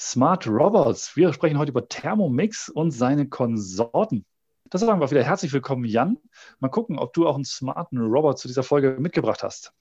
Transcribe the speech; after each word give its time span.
Smart 0.00 0.46
Robots. 0.46 1.16
Wir 1.16 1.32
sprechen 1.32 1.58
heute 1.58 1.72
über 1.72 1.88
Thermomix 1.88 2.68
und 2.68 2.92
seine 2.92 3.28
Konsorten. 3.28 4.24
Das 4.70 4.80
sagen 4.80 5.00
wir 5.00 5.10
wieder. 5.10 5.24
Herzlich 5.24 5.52
willkommen, 5.52 5.84
Jan. 5.84 6.18
Mal 6.60 6.68
gucken, 6.68 7.00
ob 7.00 7.12
du 7.14 7.26
auch 7.26 7.34
einen 7.34 7.44
smarten 7.44 7.98
Robot 7.98 8.38
zu 8.38 8.46
dieser 8.46 8.62
Folge 8.62 8.96
mitgebracht 9.00 9.42
hast. 9.42 9.72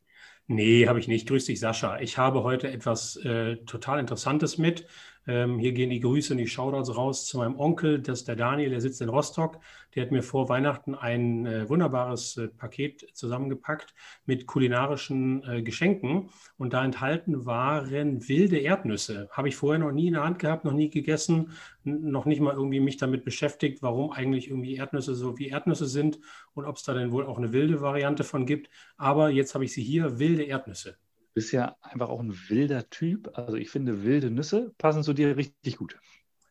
Nee, 0.47 0.87
habe 0.87 0.97
ich 0.97 1.07
nicht. 1.07 1.27
Grüß 1.27 1.45
dich, 1.45 1.59
Sascha. 1.59 1.99
Ich 1.99 2.17
habe 2.17 2.41
heute 2.41 2.71
etwas 2.71 3.17
äh, 3.17 3.57
total 3.65 3.99
Interessantes 3.99 4.57
mit. 4.57 4.87
Ähm, 5.27 5.59
hier 5.59 5.73
gehen 5.73 5.89
die 5.89 5.99
Grüße 5.99 6.33
und 6.33 6.37
die 6.37 6.47
Shoutouts 6.47 6.95
raus 6.95 7.25
zu 7.25 7.37
meinem 7.37 7.59
Onkel, 7.59 8.01
das 8.01 8.19
ist 8.19 8.29
der 8.29 8.37
Daniel, 8.37 8.69
der 8.69 8.79
sitzt 8.79 9.01
in 9.01 9.09
Rostock. 9.09 9.59
Der 9.93 10.03
hat 10.03 10.11
mir 10.11 10.23
vor 10.23 10.47
Weihnachten 10.47 10.95
ein 10.95 11.45
äh, 11.45 11.67
wunderbares 11.67 12.37
äh, 12.37 12.47
Paket 12.47 13.07
zusammengepackt 13.13 13.93
mit 14.25 14.47
kulinarischen 14.47 15.43
äh, 15.43 15.61
Geschenken. 15.61 16.29
Und 16.57 16.73
da 16.73 16.85
enthalten 16.85 17.45
waren 17.45 18.27
wilde 18.29 18.57
Erdnüsse. 18.57 19.27
Habe 19.31 19.49
ich 19.49 19.55
vorher 19.57 19.79
noch 19.79 19.91
nie 19.91 20.07
in 20.07 20.13
der 20.13 20.23
Hand 20.23 20.39
gehabt, 20.39 20.63
noch 20.63 20.73
nie 20.73 20.89
gegessen, 20.89 21.51
noch 21.83 22.25
nicht 22.25 22.39
mal 22.39 22.53
irgendwie 22.53 22.79
mich 22.79 22.97
damit 22.97 23.25
beschäftigt, 23.25 23.81
warum 23.81 24.11
eigentlich 24.11 24.49
irgendwie 24.49 24.75
Erdnüsse 24.75 25.13
so 25.13 25.37
wie 25.37 25.49
Erdnüsse 25.49 25.87
sind 25.87 26.19
und 26.53 26.65
ob 26.65 26.77
es 26.77 26.83
da 26.83 26.93
denn 26.93 27.11
wohl 27.11 27.25
auch 27.25 27.37
eine 27.37 27.51
wilde 27.51 27.81
Variante 27.81 28.23
von 28.23 28.45
gibt. 28.45 28.69
Aber 28.95 29.29
jetzt 29.29 29.55
habe 29.55 29.65
ich 29.65 29.73
sie 29.73 29.83
hier, 29.83 30.19
wilde 30.19 30.43
Erdnüsse 30.43 30.97
bist 31.37 31.51
ja 31.51 31.75
einfach 31.83 32.09
auch 32.09 32.19
ein 32.19 32.33
wilder 32.49 32.89
Typ. 32.89 33.29
Also 33.37 33.57
ich 33.57 33.69
finde, 33.69 34.03
wilde 34.03 34.31
Nüsse 34.31 34.73
passen 34.79 35.03
zu 35.03 35.13
dir 35.13 35.37
richtig 35.37 35.77
gut. 35.77 35.95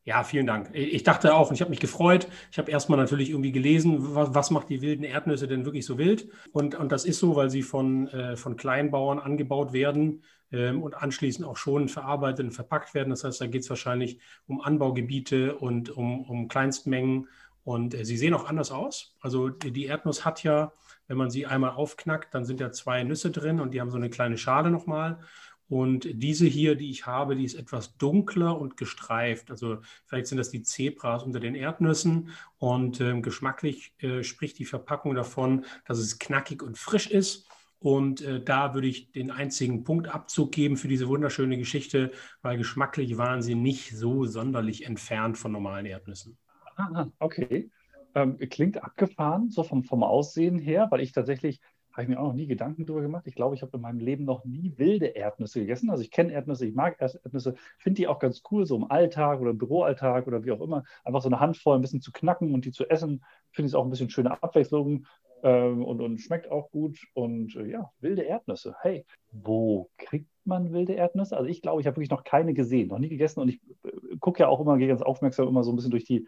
Ja, 0.05 0.23
vielen 0.23 0.47
Dank. 0.47 0.71
Ich 0.75 1.03
dachte 1.03 1.35
auch, 1.35 1.49
und 1.49 1.57
ich 1.57 1.61
habe 1.61 1.71
mich 1.71 1.81
gefreut. 1.81 2.29
Ich 2.53 2.59
habe 2.59 2.71
erstmal 2.71 2.97
natürlich 2.97 3.31
irgendwie 3.31 3.51
gelesen, 3.51 4.15
was, 4.15 4.33
was, 4.33 4.53
macht 4.53 4.69
die 4.69 4.83
wilden 4.83 5.03
Erdnüsse 5.03 5.49
denn 5.49 5.65
wirklich 5.65 5.85
so 5.85 5.99
wild? 5.99 6.29
Und, 6.53 6.77
und 6.77 6.93
das 6.93 7.05
ist 7.05 7.19
so, 7.19 7.35
weil 7.35 7.51
sie 7.51 7.63
von, 7.63 8.07
äh, 8.11 8.37
von 8.37 8.57
Kleinbauern 8.57 9.19
angebaut 9.19 9.73
werden 9.73 10.23
ähm, 10.53 10.85
und 10.85 10.95
anschließend 10.95 11.45
auch 11.45 11.57
schon 11.57 11.89
verarbeitet 11.89 12.47
und 12.47 12.53
verpackt 12.53 12.95
werden. 12.95 13.11
Das 13.11 13.25
heißt, 13.25 13.41
da 13.41 13.49
geht 13.49 13.63
es 13.63 13.71
wahrscheinlich 13.71 14.21
um 14.47 14.61
Anbaugebiete 14.61 15.57
und 15.57 15.91
um, 15.91 16.23
um 16.31 16.47
Kleinstmengen. 16.47 17.27
Und 17.65 17.93
äh, 17.93 18.05
sie 18.05 18.17
sehen 18.17 18.35
auch 18.35 18.49
anders 18.49 18.71
aus. 18.71 19.17
Also 19.21 19.49
die 19.49 19.87
Erdnuss 19.87 20.25
hat 20.25 20.45
ja 20.45 20.71
wenn 21.09 21.17
man 21.17 21.31
sie 21.31 21.47
einmal 21.47 21.73
aufknackt, 21.73 22.35
dann 22.35 22.45
sind 22.45 22.61
ja 22.61 22.73
zwei 22.73 23.03
Nüsse 23.05 23.31
drin 23.31 23.61
und 23.61 23.73
die 23.73 23.81
haben 23.81 23.91
so 23.91 23.97
eine 23.97 24.11
kleine 24.11 24.39
Schale 24.39 24.71
nochmal. 24.71 25.21
Und 25.69 26.09
diese 26.13 26.47
hier, 26.47 26.77
die 26.77 26.91
ich 26.91 27.07
habe, 27.07 27.35
die 27.35 27.45
ist 27.45 27.55
etwas 27.55 27.97
dunkler 27.97 28.59
und 28.59 28.77
gestreift. 28.77 29.51
Also 29.51 29.79
vielleicht 30.05 30.29
sind 30.29 30.39
das 30.39 30.51
die 30.51 30.63
Zebras 30.63 31.25
unter 31.25 31.41
den 31.41 31.57
Erdnüssen. 31.57 32.31
Und 32.59 33.01
ähm, 33.01 33.23
geschmacklich 33.23 33.93
äh, 33.99 34.23
spricht 34.23 34.59
die 34.59 34.65
Verpackung 34.65 35.15
davon, 35.15 35.65
dass 35.85 35.99
es 35.99 36.19
knackig 36.21 36.63
und 36.63 36.79
frisch 36.79 37.09
ist. 37.09 37.49
Und 37.81 38.21
äh, 38.23 38.41
da 38.43 38.75
würde 38.75 38.87
ich 38.87 39.11
den 39.11 39.31
einzigen 39.31 39.83
Punktabzug 39.83 40.53
geben 40.53 40.77
für 40.77 40.89
diese 40.89 41.09
wunderschöne 41.09 41.59
Geschichte, 41.59 42.13
weil 42.43 42.59
geschmacklich 42.59 43.19
waren 43.19 43.43
sie 43.43 43.55
nicht 43.55 43.97
so 43.97 44.25
sonderlich 44.25 44.87
entfernt 44.87 45.37
von 45.37 45.53
normalen 45.53 45.87
Erdnüssen. 45.87 46.39
Ah, 46.77 47.07
okay. 47.19 47.71
Ähm, 48.17 48.39
klingt 48.39 48.83
abgefahren, 48.83 49.51
so 49.51 49.63
vom, 49.63 49.85
vom 49.85 50.03
Aussehen 50.03 50.59
her, 50.59 50.87
weil 50.91 51.03
ich 51.03 51.13
tatsächlich, 51.13 51.61
habe 51.93 52.05
ich 52.05 52.09
mir 52.09 52.19
auch 52.19 52.29
noch 52.29 52.33
nie 52.33 52.47
Gedanken 52.47 52.87
darüber 52.87 53.03
gemacht. 53.03 53.27
Ich 53.27 53.35
glaube, 53.35 53.55
ich 53.55 53.61
habe 53.61 53.77
in 53.77 53.83
meinem 53.83 53.99
Leben 53.99 54.25
noch 54.25 54.43
nie 54.47 54.73
wilde 54.79 55.09
Erdnüsse 55.09 55.61
gegessen. 55.61 55.91
Also 55.91 56.03
ich 56.03 56.11
kenne 56.11 56.33
Erdnüsse, 56.33 56.65
ich 56.65 56.75
mag 56.75 56.97
Erdnüsse, 56.99 57.57
finde 57.77 57.99
die 57.99 58.09
auch 58.09 58.19
ganz 58.19 58.43
cool, 58.51 58.65
so 58.65 58.75
im 58.75 58.91
Alltag 58.91 59.43
oder 59.43 59.51
im 59.51 59.59
Büroalltag 59.59 60.27
oder 60.27 60.45
wie 60.45 60.53
auch 60.53 60.63
immer. 60.63 60.85
Einfach 61.05 61.21
so 61.21 61.29
eine 61.29 61.41
Handvoll 61.41 61.77
ein 61.77 61.83
bisschen 61.83 62.01
zu 62.01 62.11
knacken 62.11 62.55
und 62.55 62.65
die 62.65 62.73
zu 62.73 62.89
essen, 62.89 63.23
finde 63.51 63.69
ich 63.69 63.75
auch 63.75 63.85
ein 63.85 63.91
bisschen 63.91 64.09
schöne 64.09 64.43
Abwechslung 64.43 65.05
ähm, 65.43 65.85
und, 65.85 66.01
und 66.01 66.19
schmeckt 66.19 66.51
auch 66.51 66.71
gut. 66.71 66.99
Und 67.13 67.55
äh, 67.57 67.67
ja, 67.67 67.91
wilde 68.01 68.23
Erdnüsse. 68.23 68.77
Hey, 68.81 69.05
wo 69.31 69.91
kriegt 69.99 70.31
man 70.47 70.73
wilde 70.73 70.95
Erdnüsse? 70.95 71.37
Also 71.37 71.51
ich 71.51 71.61
glaube, 71.61 71.83
ich 71.83 71.87
habe 71.87 71.97
wirklich 71.97 72.11
noch 72.11 72.25
keine 72.25 72.55
gesehen, 72.55 72.89
noch 72.89 72.99
nie 72.99 73.11
gegessen 73.11 73.41
und 73.41 73.51
ich 73.51 73.61
äh, 73.85 74.17
gucke 74.21 74.41
ja 74.41 74.49
auch 74.49 74.61
immer, 74.61 74.79
gehe 74.79 74.89
ganz 74.89 75.03
aufmerksam 75.03 75.49
immer 75.49 75.63
so 75.63 75.71
ein 75.71 75.77
bisschen 75.77 75.91
durch 75.91 76.05
die 76.05 76.27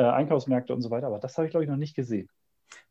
äh, 0.00 0.04
Einkaufsmärkte 0.04 0.74
und 0.74 0.82
so 0.82 0.90
weiter. 0.90 1.08
Aber 1.08 1.18
das 1.18 1.36
habe 1.36 1.46
ich, 1.46 1.50
glaube 1.50 1.64
ich, 1.64 1.70
noch 1.70 1.76
nicht 1.76 1.94
gesehen. 1.94 2.28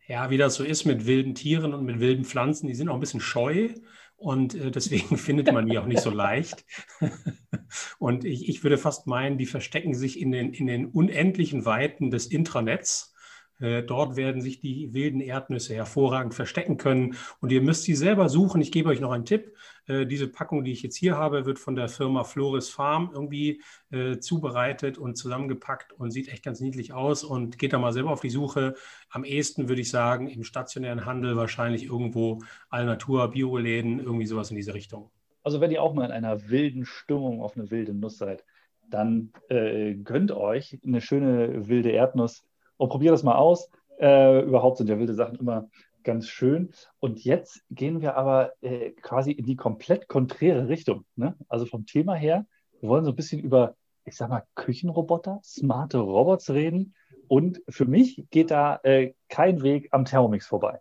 Ja, 0.07 0.29
wie 0.29 0.37
das 0.37 0.55
so 0.55 0.63
ist 0.63 0.85
mit 0.85 1.05
wilden 1.05 1.35
Tieren 1.35 1.73
und 1.73 1.85
mit 1.85 1.99
wilden 1.99 2.25
Pflanzen, 2.25 2.67
die 2.67 2.75
sind 2.75 2.89
auch 2.89 2.95
ein 2.95 2.99
bisschen 2.99 3.19
scheu 3.19 3.69
und 4.15 4.53
äh, 4.53 4.71
deswegen 4.71 5.17
findet 5.17 5.51
man 5.51 5.67
die 5.67 5.77
auch 5.77 5.85
nicht 5.85 6.01
so 6.01 6.11
leicht. 6.11 6.65
und 7.99 8.25
ich, 8.25 8.47
ich 8.47 8.63
würde 8.63 8.77
fast 8.77 9.07
meinen, 9.07 9.37
die 9.37 9.45
verstecken 9.45 9.93
sich 9.93 10.19
in 10.19 10.31
den, 10.31 10.53
in 10.53 10.67
den 10.67 10.87
unendlichen 10.87 11.65
Weiten 11.65 12.11
des 12.11 12.27
Intranets 12.27 13.13
dort 13.59 14.15
werden 14.15 14.41
sich 14.41 14.59
die 14.59 14.93
wilden 14.93 15.21
Erdnüsse 15.21 15.75
hervorragend 15.75 16.33
verstecken 16.33 16.77
können. 16.77 17.15
Und 17.41 17.51
ihr 17.51 17.61
müsst 17.61 17.83
sie 17.83 17.95
selber 17.95 18.29
suchen. 18.29 18.61
Ich 18.61 18.71
gebe 18.71 18.89
euch 18.89 19.01
noch 19.01 19.11
einen 19.11 19.25
Tipp. 19.25 19.53
Äh, 19.89 20.05
diese 20.05 20.27
Packung, 20.27 20.63
die 20.63 20.71
ich 20.71 20.83
jetzt 20.83 20.95
hier 20.95 21.17
habe, 21.17 21.45
wird 21.45 21.59
von 21.59 21.75
der 21.75 21.89
Firma 21.89 22.23
Floris 22.23 22.69
Farm 22.69 23.09
irgendwie 23.13 23.61
äh, 23.91 24.19
zubereitet 24.19 24.97
und 24.97 25.15
zusammengepackt 25.17 25.93
und 25.93 26.11
sieht 26.11 26.29
echt 26.29 26.43
ganz 26.43 26.59
niedlich 26.59 26.93
aus. 26.93 27.23
Und 27.23 27.57
geht 27.57 27.73
da 27.73 27.79
mal 27.79 27.91
selber 27.91 28.11
auf 28.11 28.21
die 28.21 28.29
Suche. 28.29 28.75
Am 29.09 29.23
ehesten 29.23 29.67
würde 29.67 29.81
ich 29.81 29.89
sagen, 29.89 30.27
im 30.27 30.43
stationären 30.43 31.05
Handel 31.05 31.35
wahrscheinlich 31.35 31.85
irgendwo 31.85 32.39
Allnatur, 32.69 33.31
Bioläden, 33.31 33.99
irgendwie 33.99 34.27
sowas 34.27 34.51
in 34.51 34.55
diese 34.55 34.73
Richtung. 34.73 35.09
Also 35.43 35.59
wenn 35.59 35.71
ihr 35.71 35.81
auch 35.81 35.93
mal 35.93 36.05
in 36.05 36.11
einer 36.11 36.49
wilden 36.49 36.85
Stimmung 36.85 37.41
auf 37.41 37.57
eine 37.57 37.71
wilde 37.71 37.93
Nuss 37.93 38.17
seid, 38.17 38.43
dann 38.89 39.31
äh, 39.49 39.95
gönnt 39.95 40.31
euch 40.31 40.77
eine 40.85 41.01
schöne 41.01 41.67
wilde 41.67 41.89
Erdnuss 41.89 42.43
und 42.79 42.89
probiere 42.89 43.11
das 43.13 43.23
mal 43.23 43.35
aus. 43.35 43.69
Äh, 43.99 44.41
überhaupt 44.41 44.77
sind 44.77 44.89
ja 44.89 44.97
wilde 44.97 45.13
Sachen 45.13 45.37
immer 45.37 45.69
ganz 46.03 46.27
schön. 46.27 46.71
Und 46.99 47.23
jetzt 47.23 47.61
gehen 47.69 48.01
wir 48.01 48.15
aber 48.15 48.53
äh, 48.61 48.91
quasi 48.91 49.31
in 49.31 49.45
die 49.45 49.57
komplett 49.57 50.07
konträre 50.07 50.69
Richtung. 50.69 51.05
Ne? 51.15 51.35
Also 51.49 51.65
vom 51.65 51.85
Thema 51.85 52.15
her, 52.15 52.45
wir 52.79 52.89
wollen 52.89 53.03
so 53.03 53.11
ein 53.11 53.15
bisschen 53.15 53.41
über, 53.41 53.75
ich 54.05 54.15
sag 54.15 54.29
mal, 54.29 54.43
Küchenroboter, 54.55 55.41
smarte 55.43 55.99
Robots 55.99 56.49
reden. 56.49 56.95
Und 57.27 57.61
für 57.69 57.85
mich 57.85 58.25
geht 58.31 58.49
da 58.49 58.79
äh, 58.83 59.13
kein 59.27 59.61
Weg 59.61 59.89
am 59.91 60.05
Thermomix 60.05 60.47
vorbei. 60.47 60.79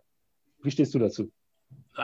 Wie 0.63 0.71
stehst 0.71 0.93
du 0.93 0.99
dazu? 0.99 1.31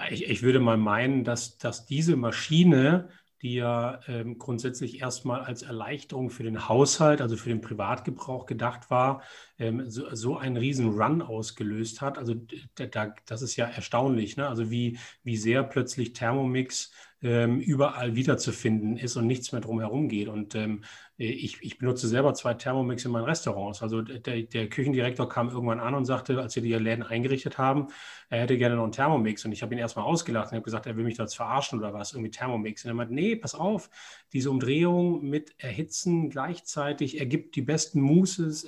Ich, 0.09 0.29
ich 0.29 0.43
würde 0.43 0.59
mal 0.59 0.77
meinen, 0.77 1.23
dass, 1.23 1.57
dass 1.57 1.85
diese 1.85 2.17
Maschine 2.17 3.09
die 3.41 3.55
ja 3.55 3.99
ähm, 4.07 4.37
grundsätzlich 4.37 5.01
erstmal 5.01 5.41
als 5.41 5.61
Erleichterung 5.61 6.29
für 6.29 6.43
den 6.43 6.67
Haushalt, 6.67 7.21
also 7.21 7.35
für 7.37 7.49
den 7.49 7.61
Privatgebrauch 7.61 8.45
gedacht 8.45 8.89
war, 8.89 9.21
ähm, 9.59 9.89
so, 9.89 10.13
so 10.15 10.37
einen 10.37 10.57
riesen 10.57 10.89
Run 10.89 11.21
ausgelöst 11.21 12.01
hat. 12.01 12.17
Also 12.17 12.35
da, 12.75 13.13
das 13.25 13.41
ist 13.41 13.55
ja 13.55 13.65
erstaunlich, 13.65 14.37
ne? 14.37 14.47
also 14.47 14.71
wie, 14.71 14.97
wie 15.23 15.37
sehr 15.37 15.63
plötzlich 15.63 16.13
Thermomix 16.13 16.91
ähm, 17.25 17.59
überall 17.59 18.15
wiederzufinden 18.15 18.97
ist 18.97 19.15
und 19.15 19.25
nichts 19.25 19.51
mehr 19.51 19.59
drumherum 19.59 20.09
geht. 20.09 20.27
Und 20.27 20.53
ähm, 20.53 20.83
ich, 21.17 21.57
ich, 21.63 21.77
benutze 21.77 22.07
selber 22.07 22.33
zwei 22.33 22.53
Thermomix 22.53 23.05
in 23.05 23.11
meinen 23.11 23.23
Restaurants. 23.23 23.81
Also 23.81 24.01
der, 24.01 24.43
der, 24.43 24.69
Küchendirektor 24.69 25.27
kam 25.29 25.49
irgendwann 25.49 25.79
an 25.79 25.95
und 25.95 26.05
sagte, 26.05 26.39
als 26.39 26.55
wir 26.55 26.61
die 26.61 26.73
Läden 26.73 27.03
eingerichtet 27.03 27.57
haben, 27.57 27.87
er 28.29 28.41
hätte 28.41 28.57
gerne 28.57 28.75
noch 28.75 28.83
einen 28.83 28.91
Thermomix. 28.91 29.43
Und 29.45 29.53
ich 29.53 29.63
habe 29.63 29.73
ihn 29.73 29.79
erstmal 29.79 30.05
ausgelacht 30.05 30.51
und 30.51 30.57
habe 30.57 30.65
gesagt, 30.65 30.85
er 30.85 30.97
will 30.97 31.05
mich 31.05 31.15
da 31.15 31.23
jetzt 31.23 31.35
verarschen 31.35 31.79
oder 31.79 31.93
was, 31.93 32.13
irgendwie 32.13 32.31
Thermomix. 32.31 32.83
Und 32.83 32.91
er 32.91 32.95
meinte, 32.95 33.13
nee, 33.13 33.35
pass 33.35 33.55
auf, 33.55 33.89
diese 34.33 34.51
Umdrehung 34.51 35.27
mit 35.27 35.55
Erhitzen 35.57 36.29
gleichzeitig 36.29 37.19
ergibt 37.19 37.55
die 37.55 37.61
besten 37.61 38.01
Mousses, 38.01 38.67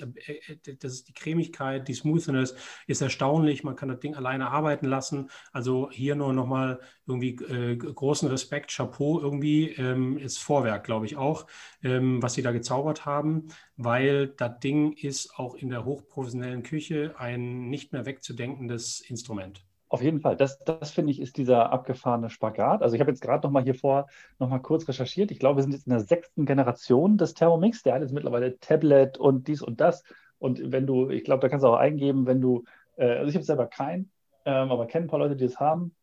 das 0.80 0.94
ist 0.94 1.10
die 1.10 1.14
Cremigkeit, 1.14 1.88
die 1.88 1.94
Smoothness 1.94 2.56
ist 2.88 3.02
erstaunlich. 3.02 3.64
Man 3.66 3.76
kann 3.76 3.90
das 3.90 4.00
Ding 4.00 4.16
alleine 4.16 4.50
arbeiten 4.50 4.86
lassen. 4.86 5.30
Also 5.52 5.90
hier 5.92 6.16
nur 6.16 6.32
nochmal 6.32 6.80
irgendwie 7.06 7.36
äh, 7.46 7.76
großen 7.76 8.30
Respekt, 8.30 8.47
Chapeau 8.68 9.20
irgendwie, 9.20 9.70
ähm, 9.72 10.18
ist 10.18 10.38
Vorwerk, 10.40 10.84
glaube 10.84 11.06
ich 11.06 11.18
auch, 11.18 11.46
ähm, 11.84 12.22
was 12.22 12.34
sie 12.34 12.42
da 12.42 12.52
gezaubert 12.52 13.06
haben, 13.06 13.48
weil 13.76 14.28
das 14.28 14.60
Ding 14.60 14.94
ist 14.94 15.38
auch 15.38 15.56
in 15.56 15.70
der 15.70 15.86
hochprofessionellen 15.86 16.64
Küche 16.64 17.16
ein 17.18 17.70
nicht 17.70 17.94
mehr 17.94 18.06
wegzudenkendes 18.06 19.02
Instrument. 19.02 19.64
Auf 19.90 20.02
jeden 20.02 20.20
Fall. 20.20 20.36
Das, 20.36 20.60
das 20.60 20.92
finde 20.92 21.12
ich, 21.12 21.22
ist 21.22 21.38
dieser 21.38 21.72
abgefahrene 21.72 22.30
Spagat. 22.30 22.82
Also 22.82 22.96
ich 22.96 23.00
habe 23.00 23.12
jetzt 23.12 23.22
gerade 23.22 23.48
noch 23.48 23.52
mal 23.52 23.64
hier 23.64 23.76
vor 23.76 24.08
noch 24.38 24.50
mal 24.50 24.60
kurz 24.60 24.88
recherchiert. 24.88 25.32
Ich 25.32 25.40
glaube, 25.40 25.58
wir 25.58 25.64
sind 25.64 25.72
jetzt 25.72 25.88
in 25.88 25.92
der 25.92 26.02
sechsten 26.02 26.46
Generation 26.46 27.18
des 27.18 27.34
Thermomix. 27.34 27.84
Der 27.84 27.94
hat 27.94 28.02
jetzt 28.02 28.12
mittlerweile 28.12 28.60
Tablet 28.60 29.18
und 29.18 29.48
dies 29.48 29.62
und 29.62 29.80
das. 29.80 30.04
Und 30.40 30.72
wenn 30.72 30.86
du, 30.86 31.10
ich 31.10 31.24
glaube, 31.24 31.40
da 31.42 31.48
kannst 31.48 31.64
du 31.64 31.70
auch 31.70 31.78
eingeben, 31.78 32.26
wenn 32.26 32.42
du, 32.42 32.66
äh, 32.98 33.18
also 33.18 33.30
ich 33.30 33.36
habe 33.36 33.46
selber 33.46 33.68
keinen, 33.68 34.12
ähm, 34.46 34.72
aber 34.72 34.88
kenne 34.88 35.06
ein 35.06 35.10
paar 35.10 35.20
Leute, 35.20 35.38
die 35.38 35.46
es 35.46 35.60
haben. 35.60 35.96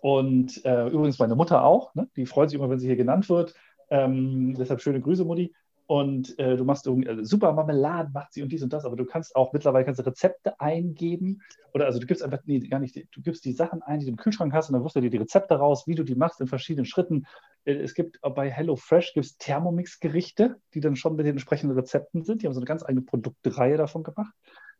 Und 0.00 0.64
äh, 0.64 0.88
übrigens 0.88 1.18
meine 1.18 1.34
Mutter 1.34 1.64
auch. 1.64 1.94
Ne? 1.94 2.08
Die 2.16 2.26
freut 2.26 2.50
sich 2.50 2.58
immer, 2.58 2.70
wenn 2.70 2.78
sie 2.78 2.86
hier 2.86 2.96
genannt 2.96 3.28
wird. 3.28 3.54
Ähm, 3.90 4.54
deshalb 4.54 4.80
schöne 4.80 5.00
Grüße, 5.00 5.24
Mutti. 5.24 5.52
und 5.86 6.38
äh, 6.38 6.56
du 6.56 6.64
machst 6.64 6.86
also 6.86 7.24
super 7.24 7.52
Marmeladen 7.52 8.12
macht 8.12 8.32
sie 8.32 8.42
und 8.44 8.52
dies 8.52 8.62
und 8.62 8.72
das, 8.72 8.84
aber 8.84 8.94
du 8.94 9.04
kannst 9.04 9.34
auch 9.34 9.52
mittlerweile 9.52 9.84
kannst 9.84 10.06
Rezepte 10.06 10.60
eingeben 10.60 11.42
oder 11.74 11.86
also 11.86 11.98
du 11.98 12.06
gibst 12.06 12.22
einfach, 12.22 12.38
nee, 12.44 12.60
gar 12.60 12.78
nicht, 12.78 12.94
du 12.96 13.22
gibst 13.22 13.44
die 13.44 13.52
Sachen 13.52 13.82
ein, 13.82 13.98
die 13.98 14.06
du 14.06 14.12
im 14.12 14.16
Kühlschrank 14.16 14.52
hast 14.52 14.68
und 14.68 14.74
dann 14.74 14.84
wirst 14.84 14.94
du 14.94 15.00
dir 15.00 15.10
die 15.10 15.16
Rezepte 15.16 15.54
raus, 15.54 15.88
wie 15.88 15.96
du 15.96 16.04
die 16.04 16.14
machst 16.14 16.40
in 16.40 16.46
verschiedenen 16.46 16.84
Schritten. 16.84 17.26
Äh, 17.64 17.74
es 17.74 17.94
gibt 17.94 18.20
bei 18.22 18.48
HelloFresh 18.48 19.14
es 19.16 19.36
Thermomix-Gerichte, 19.38 20.56
die 20.74 20.80
dann 20.80 20.94
schon 20.94 21.16
mit 21.16 21.26
den 21.26 21.32
entsprechenden 21.32 21.76
Rezepten 21.76 22.22
sind. 22.22 22.42
Die 22.42 22.46
haben 22.46 22.54
so 22.54 22.60
eine 22.60 22.66
ganz 22.66 22.84
eigene 22.84 23.02
Produktreihe 23.02 23.76
davon 23.76 24.04
gemacht. 24.04 24.32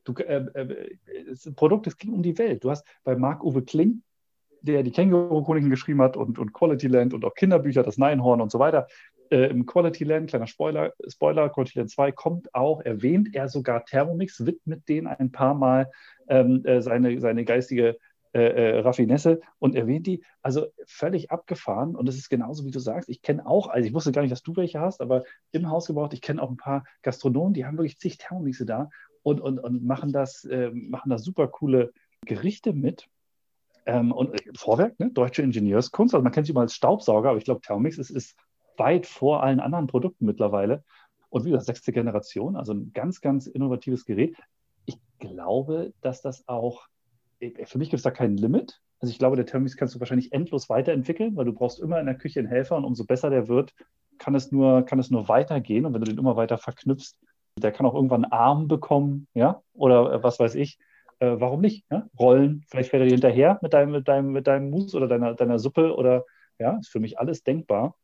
Du, 0.05 0.15
äh, 0.15 0.45
äh, 0.55 0.97
es 1.29 1.45
ein 1.45 1.57
Produkt, 1.57 1.89
das 1.89 1.97
ging 1.97 2.13
um 2.13 2.23
die 2.23 2.39
Welt. 2.39 2.63
Du 2.63 2.71
hast 2.71 2.87
bei 3.03 3.17
Marc-Uwe 3.17 3.63
Kling, 3.63 4.03
der 4.63 4.83
die 4.83 4.93
Känguru-Chroniken 4.93 5.71
geschrieben 5.71 6.03
hat 6.03 6.17
und, 6.17 6.39
und 6.39 6.53
Quality 6.53 6.89
Land 6.89 7.15
und 7.15 7.25
auch 7.25 7.35
Kinderbücher, 7.35 7.83
das 7.83 7.99
Neinhorn 7.99 8.41
und 8.41 8.51
so 8.51 8.59
weiter, 8.59 8.87
äh, 9.31 9.47
Im 9.47 9.65
Quality 9.65 10.05
Land, 10.05 10.31
kleiner 10.31 10.49
Spoiler, 10.49 10.93
Spoiler, 11.07 11.49
Quality 11.49 11.79
Land 11.79 11.91
2 11.91 12.13
kommt 12.13 12.55
auch, 12.55 12.81
erwähnt 12.81 13.29
er 13.33 13.49
sogar 13.49 13.85
Thermomix, 13.85 14.45
widmet 14.45 14.89
denen 14.89 15.07
ein 15.07 15.31
paar 15.31 15.55
Mal 15.55 15.91
ähm, 16.29 16.65
äh, 16.65 16.83
seine, 16.83 17.21
seine 17.21 17.45
geistige 17.45 17.97
äh, 18.33 18.43
äh, 18.43 18.79
Raffinesse 18.81 19.41
und 19.59 19.77
erwähnt 19.77 20.07
die. 20.07 20.25
Also 20.43 20.67
völlig 20.87 21.31
abgefahren. 21.31 21.95
Und 21.95 22.09
es 22.09 22.17
ist 22.17 22.29
genauso, 22.29 22.65
wie 22.65 22.71
du 22.71 22.81
sagst. 22.81 23.09
Ich 23.09 23.23
kenne 23.23 23.47
auch, 23.47 23.69
also 23.69 23.87
ich 23.87 23.95
wusste 23.95 24.13
gar 24.13 24.23
nicht, 24.23 24.33
dass 24.33 24.43
du 24.43 24.57
welche 24.57 24.81
hast, 24.81 25.01
aber 25.01 25.23
im 25.53 25.71
Haus 25.71 25.87
gebraucht, 25.87 26.13
ich 26.13 26.23
kenne 26.23 26.43
auch 26.43 26.51
ein 26.51 26.57
paar 26.57 26.85
Gastronomen, 27.03 27.55
die 27.55 27.67
haben 27.67 27.77
wirklich 27.77 27.99
zig 27.99 28.19
Thermomixe 28.19 28.67
da 28.67 28.89
und, 29.23 29.41
und, 29.41 29.59
und 29.59 29.85
machen, 29.85 30.13
das, 30.13 30.45
äh, 30.45 30.71
machen 30.73 31.11
da 31.11 31.19
super 31.19 31.47
coole 31.49 31.93
Gerichte 32.25 32.73
mit. 32.73 33.07
Ähm, 33.87 34.13
und 34.13 34.35
äh, 34.35 34.51
Vorwerk, 34.57 34.99
ne? 35.01 35.11
deutsche 35.11 35.43
Ingenieurskunst. 35.43 36.15
Also 36.15 36.23
man 36.23 36.33
kennt 36.33 36.47
sie 36.47 36.53
mal 36.53 36.63
als 36.63 36.75
Staubsauger, 36.75 37.31
aber 37.31 37.39
ich 37.39 37.45
glaube, 37.45 37.61
Thermomix 37.61 37.99
ist, 37.99 38.11
ist 38.11 38.37
weit 38.77 39.07
vor 39.07 39.43
allen 39.43 39.61
anderen 39.61 39.87
Produkten 39.87 40.27
mittlerweile. 40.27 40.85
Und 41.29 41.45
wie 41.45 41.51
gesagt, 41.51 41.67
sechste 41.67 41.93
Generation, 41.93 42.57
also 42.57 42.73
ein 42.73 42.93
ganz, 42.93 43.21
ganz 43.21 43.47
innovatives 43.47 44.05
Gerät. 44.05 44.37
Ich 44.85 44.99
glaube, 45.19 45.93
dass 46.01 46.23
das 46.23 46.47
auch, 46.49 46.87
für 47.39 47.79
mich 47.79 47.91
gibt 47.91 47.99
es 47.99 48.03
da 48.03 48.11
kein 48.11 48.37
Limit. 48.37 48.81
Also 48.99 49.13
ich 49.13 49.19
glaube, 49.19 49.37
der 49.37 49.47
Thermomix 49.47 49.77
kannst 49.77 49.95
du 49.95 50.01
wahrscheinlich 50.01 50.33
endlos 50.33 50.69
weiterentwickeln, 50.69 51.37
weil 51.37 51.45
du 51.45 51.53
brauchst 51.53 51.81
immer 51.81 52.01
in 52.01 52.07
der 52.07 52.17
Küche 52.17 52.41
einen 52.41 52.49
Helfer 52.49 52.77
und 52.77 52.85
umso 52.85 53.05
besser 53.05 53.31
der 53.31 53.49
wird, 53.49 53.73
kann 54.19 54.35
es 54.35 54.53
nur, 54.53 54.83
kann 54.83 54.99
es 54.99 55.11
nur 55.11 55.29
weitergehen. 55.29 55.87
Und 55.87 55.95
wenn 55.95 56.03
du 56.03 56.11
den 56.11 56.19
immer 56.19 56.37
weiter 56.37 56.59
verknüpfst, 56.59 57.17
der 57.59 57.73
kann 57.73 57.87
auch 57.87 57.95
irgendwann 57.95 58.25
einen 58.25 58.33
Arm 58.33 58.69
bekommen, 58.69 59.27
ja, 59.35 59.63
oder 59.73 60.13
äh, 60.13 60.23
was 60.23 60.39
weiß 60.39 60.55
ich. 60.55 60.79
Äh, 61.21 61.39
warum 61.39 61.61
nicht? 61.61 61.85
Ja? 61.91 62.09
Rollen, 62.19 62.65
vielleicht 62.69 62.91
fährt 62.91 63.03
er 63.03 63.07
dir 63.07 63.15
hinterher 63.15 63.59
mit 63.63 63.73
deinem, 63.73 63.93
mit 63.93 64.09
deinem, 64.09 64.33
mit 64.33 64.47
deinem 64.47 64.71
Mousse 64.71 64.97
oder 64.97 65.07
deiner, 65.07 65.35
deiner 65.35 65.59
Suppe 65.59 65.95
oder 65.95 66.25
ja, 66.59 66.79
ist 66.79 66.89
für 66.89 67.01
mich 67.01 67.19
alles 67.19 67.43
denkbar. 67.43 67.97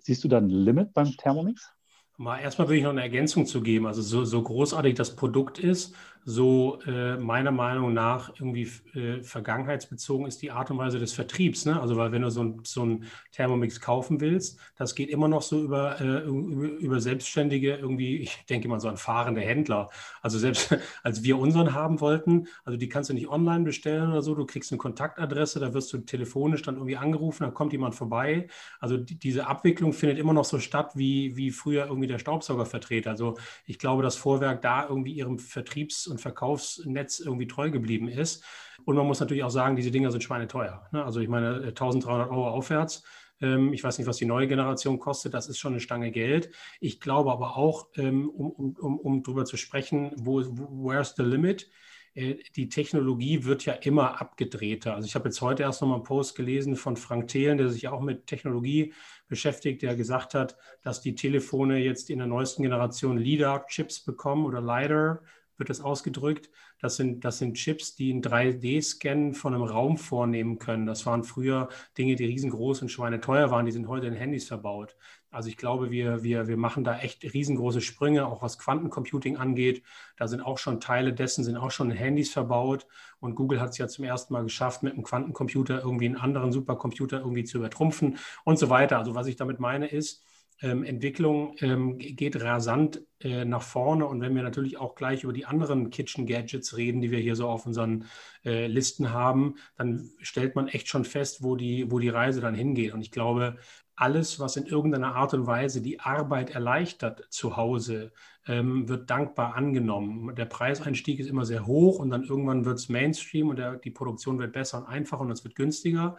Siehst 0.00 0.22
du 0.24 0.28
da 0.28 0.38
ein 0.38 0.48
Limit 0.48 0.92
beim 0.94 1.10
Thermomix? 1.10 1.75
Mal 2.18 2.40
erstmal 2.40 2.68
würde 2.68 2.78
ich 2.78 2.84
noch 2.84 2.90
eine 2.90 3.02
Ergänzung 3.02 3.46
zu 3.46 3.62
geben. 3.62 3.86
Also 3.86 4.00
so, 4.00 4.24
so 4.24 4.42
großartig 4.42 4.94
das 4.94 5.16
Produkt 5.16 5.58
ist, 5.58 5.94
so 6.28 6.80
äh, 6.88 7.16
meiner 7.18 7.52
Meinung 7.52 7.94
nach 7.94 8.30
irgendwie 8.40 8.68
äh, 8.94 9.22
vergangenheitsbezogen 9.22 10.26
ist 10.26 10.42
die 10.42 10.50
Art 10.50 10.72
und 10.72 10.78
Weise 10.78 10.98
des 10.98 11.12
Vertriebs. 11.12 11.66
Ne? 11.66 11.80
Also 11.80 11.96
weil 11.96 12.10
wenn 12.10 12.22
du 12.22 12.30
so 12.32 12.42
ein, 12.42 12.60
so 12.64 12.84
ein 12.84 13.04
Thermomix 13.30 13.80
kaufen 13.80 14.20
willst, 14.20 14.58
das 14.76 14.96
geht 14.96 15.08
immer 15.08 15.28
noch 15.28 15.42
so 15.42 15.62
über, 15.62 16.00
äh, 16.00 16.24
über, 16.24 16.66
über, 16.66 17.00
selbstständige, 17.00 17.76
irgendwie, 17.76 18.16
ich 18.16 18.44
denke 18.50 18.66
mal 18.66 18.80
so 18.80 18.88
an 18.88 18.96
fahrende 18.96 19.40
Händler. 19.40 19.88
Also 20.20 20.40
selbst 20.40 20.76
als 21.04 21.22
wir 21.22 21.38
unseren 21.38 21.74
haben 21.74 22.00
wollten, 22.00 22.48
also 22.64 22.76
die 22.76 22.88
kannst 22.88 23.08
du 23.08 23.14
nicht 23.14 23.28
online 23.28 23.62
bestellen 23.62 24.10
oder 24.10 24.22
so, 24.22 24.34
du 24.34 24.46
kriegst 24.46 24.72
eine 24.72 24.78
Kontaktadresse, 24.78 25.60
da 25.60 25.74
wirst 25.74 25.92
du 25.92 25.98
telefonisch 25.98 26.62
dann 26.62 26.74
irgendwie 26.74 26.96
angerufen, 26.96 27.44
dann 27.44 27.54
kommt 27.54 27.70
jemand 27.70 27.94
vorbei. 27.94 28.48
Also 28.80 28.96
die, 28.96 29.16
diese 29.16 29.46
Abwicklung 29.46 29.92
findet 29.92 30.18
immer 30.18 30.32
noch 30.32 30.44
so 30.44 30.58
statt 30.58 30.90
wie, 30.96 31.36
wie 31.36 31.52
früher 31.52 31.86
irgendwie 31.86 32.05
der 32.06 32.18
Staubsaugervertreter. 32.18 33.10
Also 33.10 33.36
ich 33.64 33.78
glaube, 33.78 34.02
dass 34.02 34.16
Vorwerk 34.16 34.62
da 34.62 34.88
irgendwie 34.88 35.12
ihrem 35.12 35.38
Vertriebs- 35.38 36.06
und 36.06 36.20
Verkaufsnetz 36.20 37.18
irgendwie 37.18 37.46
treu 37.46 37.70
geblieben 37.70 38.08
ist. 38.08 38.44
Und 38.84 38.96
man 38.96 39.06
muss 39.06 39.20
natürlich 39.20 39.44
auch 39.44 39.50
sagen, 39.50 39.76
diese 39.76 39.90
Dinger 39.90 40.10
sind 40.10 40.22
schweineteuer. 40.22 40.86
Ne? 40.92 41.04
Also 41.04 41.20
ich 41.20 41.28
meine, 41.28 41.62
1300 41.68 42.30
Euro 42.30 42.48
aufwärts. 42.48 43.02
Ähm, 43.40 43.72
ich 43.72 43.82
weiß 43.84 43.98
nicht, 43.98 44.06
was 44.06 44.16
die 44.16 44.26
neue 44.26 44.48
Generation 44.48 44.98
kostet. 44.98 45.34
Das 45.34 45.48
ist 45.48 45.58
schon 45.58 45.72
eine 45.72 45.80
Stange 45.80 46.10
Geld. 46.10 46.50
Ich 46.80 47.00
glaube 47.00 47.32
aber 47.32 47.56
auch, 47.56 47.88
ähm, 47.96 48.28
um, 48.28 48.76
um, 48.76 48.98
um 48.98 49.22
darüber 49.22 49.44
zu 49.44 49.56
sprechen, 49.56 50.12
wo, 50.16 50.40
where's 50.40 51.14
the 51.16 51.22
limit? 51.22 51.70
Äh, 52.16 52.38
die 52.56 52.68
Technologie 52.68 53.44
wird 53.44 53.64
ja 53.64 53.74
immer 53.74 54.20
abgedrehter. 54.20 54.94
Also 54.94 55.06
ich 55.06 55.14
habe 55.14 55.28
jetzt 55.28 55.40
heute 55.40 55.62
erst 55.62 55.82
noch 55.82 55.88
mal 55.88 55.96
einen 55.96 56.04
Post 56.04 56.34
gelesen 56.34 56.74
von 56.74 56.96
Frank 56.96 57.28
Thelen, 57.28 57.58
der 57.58 57.68
sich 57.68 57.86
auch 57.88 58.00
mit 58.00 58.26
Technologie 58.26 58.92
beschäftigt, 59.28 59.82
der 59.82 59.94
gesagt 59.94 60.34
hat, 60.34 60.56
dass 60.82 61.00
die 61.00 61.14
Telefone 61.14 61.78
jetzt 61.78 62.10
in 62.10 62.18
der 62.18 62.26
neuesten 62.26 62.62
Generation 62.62 63.18
LIDAR-Chips 63.18 64.00
bekommen 64.00 64.46
oder 64.46 64.60
LIDAR, 64.60 65.22
wird 65.58 65.70
das 65.70 65.80
ausgedrückt. 65.80 66.50
Das 66.80 66.96
sind, 66.96 67.24
das 67.24 67.38
sind 67.38 67.54
Chips, 67.54 67.94
die 67.96 68.12
einen 68.12 68.22
3D-Scan 68.22 69.32
von 69.34 69.54
einem 69.54 69.62
Raum 69.62 69.96
vornehmen 69.96 70.58
können. 70.58 70.86
Das 70.86 71.06
waren 71.06 71.24
früher 71.24 71.68
Dinge, 71.96 72.16
die 72.16 72.26
riesengroß 72.26 72.82
und 72.82 72.90
schweineteuer 72.90 73.50
waren. 73.50 73.66
Die 73.66 73.72
sind 73.72 73.88
heute 73.88 74.06
in 74.06 74.14
Handys 74.14 74.48
verbaut. 74.48 74.96
Also 75.30 75.48
ich 75.48 75.56
glaube, 75.56 75.90
wir, 75.90 76.22
wir, 76.22 76.48
wir 76.48 76.56
machen 76.56 76.84
da 76.84 76.98
echt 76.98 77.22
riesengroße 77.22 77.80
Sprünge, 77.80 78.26
auch 78.26 78.42
was 78.42 78.58
Quantencomputing 78.58 79.36
angeht. 79.36 79.82
Da 80.16 80.28
sind 80.28 80.40
auch 80.40 80.58
schon 80.58 80.80
Teile 80.80 81.12
dessen, 81.12 81.44
sind 81.44 81.56
auch 81.56 81.70
schon 81.70 81.90
in 81.90 81.96
Handys 81.96 82.32
verbaut. 82.32 82.86
Und 83.20 83.34
Google 83.34 83.60
hat 83.60 83.70
es 83.70 83.78
ja 83.78 83.88
zum 83.88 84.04
ersten 84.04 84.32
Mal 84.32 84.44
geschafft, 84.44 84.82
mit 84.82 84.94
einem 84.94 85.02
Quantencomputer 85.02 85.82
irgendwie 85.82 86.06
einen 86.06 86.16
anderen 86.16 86.52
Supercomputer 86.52 87.18
irgendwie 87.18 87.44
zu 87.44 87.58
übertrumpfen 87.58 88.18
und 88.44 88.58
so 88.58 88.70
weiter. 88.70 88.98
Also 88.98 89.14
was 89.14 89.26
ich 89.26 89.36
damit 89.36 89.60
meine 89.60 89.88
ist, 89.88 90.24
ähm, 90.62 90.84
Entwicklung 90.84 91.54
ähm, 91.60 91.98
geht 91.98 92.40
rasant 92.42 93.02
äh, 93.20 93.44
nach 93.44 93.62
vorne. 93.62 94.06
Und 94.06 94.20
wenn 94.20 94.34
wir 94.34 94.42
natürlich 94.42 94.78
auch 94.78 94.94
gleich 94.94 95.24
über 95.24 95.32
die 95.32 95.44
anderen 95.44 95.90
Kitchen 95.90 96.26
Gadgets 96.26 96.76
reden, 96.76 97.00
die 97.00 97.10
wir 97.10 97.18
hier 97.18 97.36
so 97.36 97.48
auf 97.48 97.66
unseren 97.66 98.06
äh, 98.44 98.66
Listen 98.66 99.12
haben, 99.12 99.56
dann 99.76 100.10
stellt 100.20 100.54
man 100.54 100.68
echt 100.68 100.88
schon 100.88 101.04
fest, 101.04 101.42
wo 101.42 101.56
die, 101.56 101.90
wo 101.90 101.98
die 101.98 102.08
Reise 102.08 102.40
dann 102.40 102.54
hingeht. 102.54 102.94
Und 102.94 103.02
ich 103.02 103.10
glaube, 103.10 103.56
alles, 103.96 104.38
was 104.38 104.56
in 104.56 104.66
irgendeiner 104.66 105.14
Art 105.14 105.32
und 105.32 105.46
Weise 105.46 105.80
die 105.80 106.00
Arbeit 106.00 106.50
erleichtert 106.50 107.26
zu 107.30 107.56
Hause, 107.56 108.12
ähm, 108.46 108.88
wird 108.88 109.10
dankbar 109.10 109.54
angenommen. 109.54 110.34
Der 110.34 110.44
Preiseinstieg 110.44 111.18
ist 111.18 111.28
immer 111.28 111.46
sehr 111.46 111.66
hoch 111.66 111.98
und 111.98 112.10
dann 112.10 112.22
irgendwann 112.22 112.64
wird 112.64 112.78
es 112.78 112.88
Mainstream 112.88 113.48
und 113.48 113.56
der, 113.56 113.76
die 113.76 113.90
Produktion 113.90 114.38
wird 114.38 114.52
besser 114.52 114.78
und 114.78 114.84
einfacher 114.84 115.22
und 115.22 115.30
es 115.30 115.44
wird 115.44 115.54
günstiger 115.54 116.16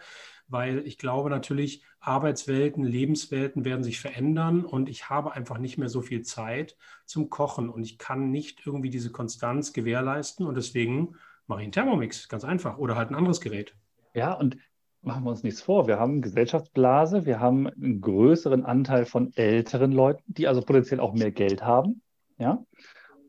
weil 0.48 0.86
ich 0.86 0.98
glaube 0.98 1.30
natürlich, 1.30 1.82
Arbeitswelten, 2.00 2.84
Lebenswelten 2.84 3.64
werden 3.64 3.82
sich 3.82 4.00
verändern 4.00 4.64
und 4.64 4.88
ich 4.88 5.10
habe 5.10 5.32
einfach 5.32 5.58
nicht 5.58 5.78
mehr 5.78 5.88
so 5.88 6.00
viel 6.00 6.22
Zeit 6.22 6.76
zum 7.04 7.30
Kochen 7.30 7.68
und 7.68 7.82
ich 7.82 7.98
kann 7.98 8.30
nicht 8.30 8.66
irgendwie 8.66 8.90
diese 8.90 9.10
Konstanz 9.10 9.72
gewährleisten 9.72 10.46
und 10.46 10.56
deswegen 10.56 11.16
mache 11.46 11.60
ich 11.60 11.64
einen 11.64 11.72
Thermomix, 11.72 12.28
ganz 12.28 12.44
einfach, 12.44 12.78
oder 12.78 12.96
halt 12.96 13.10
ein 13.10 13.14
anderes 13.14 13.40
Gerät. 13.40 13.74
Ja, 14.14 14.32
und 14.32 14.56
machen 15.02 15.24
wir 15.24 15.30
uns 15.30 15.42
nichts 15.42 15.62
vor. 15.62 15.86
Wir 15.86 15.98
haben 15.98 16.22
Gesellschaftsblase, 16.22 17.24
wir 17.24 17.40
haben 17.40 17.68
einen 17.68 18.00
größeren 18.00 18.64
Anteil 18.64 19.06
von 19.06 19.32
älteren 19.34 19.92
Leuten, 19.92 20.22
die 20.26 20.48
also 20.48 20.60
potenziell 20.62 21.00
auch 21.00 21.14
mehr 21.14 21.32
Geld 21.32 21.62
haben. 21.62 22.02
Ja. 22.38 22.64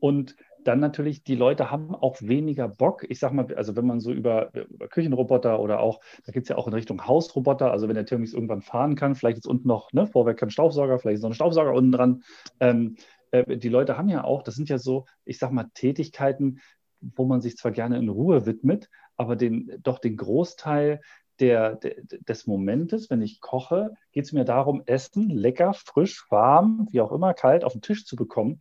Und 0.00 0.36
dann 0.64 0.80
natürlich, 0.80 1.22
die 1.24 1.34
Leute 1.34 1.70
haben 1.70 1.94
auch 1.94 2.16
weniger 2.20 2.68
Bock. 2.68 3.04
Ich 3.08 3.18
sag 3.18 3.32
mal, 3.32 3.52
also 3.54 3.76
wenn 3.76 3.86
man 3.86 4.00
so 4.00 4.12
über, 4.12 4.52
über 4.54 4.88
Küchenroboter 4.88 5.60
oder 5.60 5.80
auch, 5.80 6.00
da 6.24 6.32
gibt 6.32 6.44
es 6.44 6.48
ja 6.48 6.56
auch 6.56 6.66
in 6.66 6.74
Richtung 6.74 7.06
Hausroboter, 7.06 7.70
also 7.70 7.88
wenn 7.88 7.94
der 7.94 8.06
Thermomix 8.06 8.32
irgendwann 8.32 8.62
fahren 8.62 8.94
kann, 8.94 9.14
vielleicht 9.14 9.38
ist 9.38 9.46
unten 9.46 9.68
noch, 9.68 9.92
ne, 9.92 10.06
Vorwerk 10.06 10.38
kein 10.38 10.50
Staubsauger, 10.50 10.98
vielleicht 10.98 11.16
ist 11.16 11.22
noch 11.22 11.30
ein 11.30 11.34
Staubsauger 11.34 11.72
unten 11.72 11.92
dran. 11.92 12.22
Ähm, 12.60 12.96
äh, 13.30 13.56
die 13.56 13.68
Leute 13.68 13.96
haben 13.96 14.08
ja 14.08 14.24
auch, 14.24 14.42
das 14.42 14.54
sind 14.54 14.68
ja 14.68 14.78
so, 14.78 15.06
ich 15.24 15.38
sag 15.38 15.50
mal, 15.52 15.66
Tätigkeiten, 15.74 16.60
wo 17.00 17.24
man 17.24 17.40
sich 17.40 17.56
zwar 17.56 17.72
gerne 17.72 17.98
in 17.98 18.08
Ruhe 18.08 18.46
widmet, 18.46 18.88
aber 19.16 19.36
den, 19.36 19.72
doch 19.82 19.98
den 19.98 20.16
Großteil 20.16 21.00
der, 21.38 21.76
der, 21.76 21.94
des 22.02 22.46
Momentes, 22.46 23.08
wenn 23.08 23.22
ich 23.22 23.40
koche, 23.40 23.94
geht 24.12 24.26
es 24.26 24.32
mir 24.32 24.44
darum, 24.44 24.82
Essen 24.84 25.30
lecker, 25.30 25.72
frisch, 25.72 26.26
warm, 26.30 26.86
wie 26.90 27.00
auch 27.00 27.12
immer, 27.12 27.32
kalt 27.32 27.64
auf 27.64 27.72
den 27.72 27.80
Tisch 27.80 28.04
zu 28.04 28.14
bekommen 28.14 28.60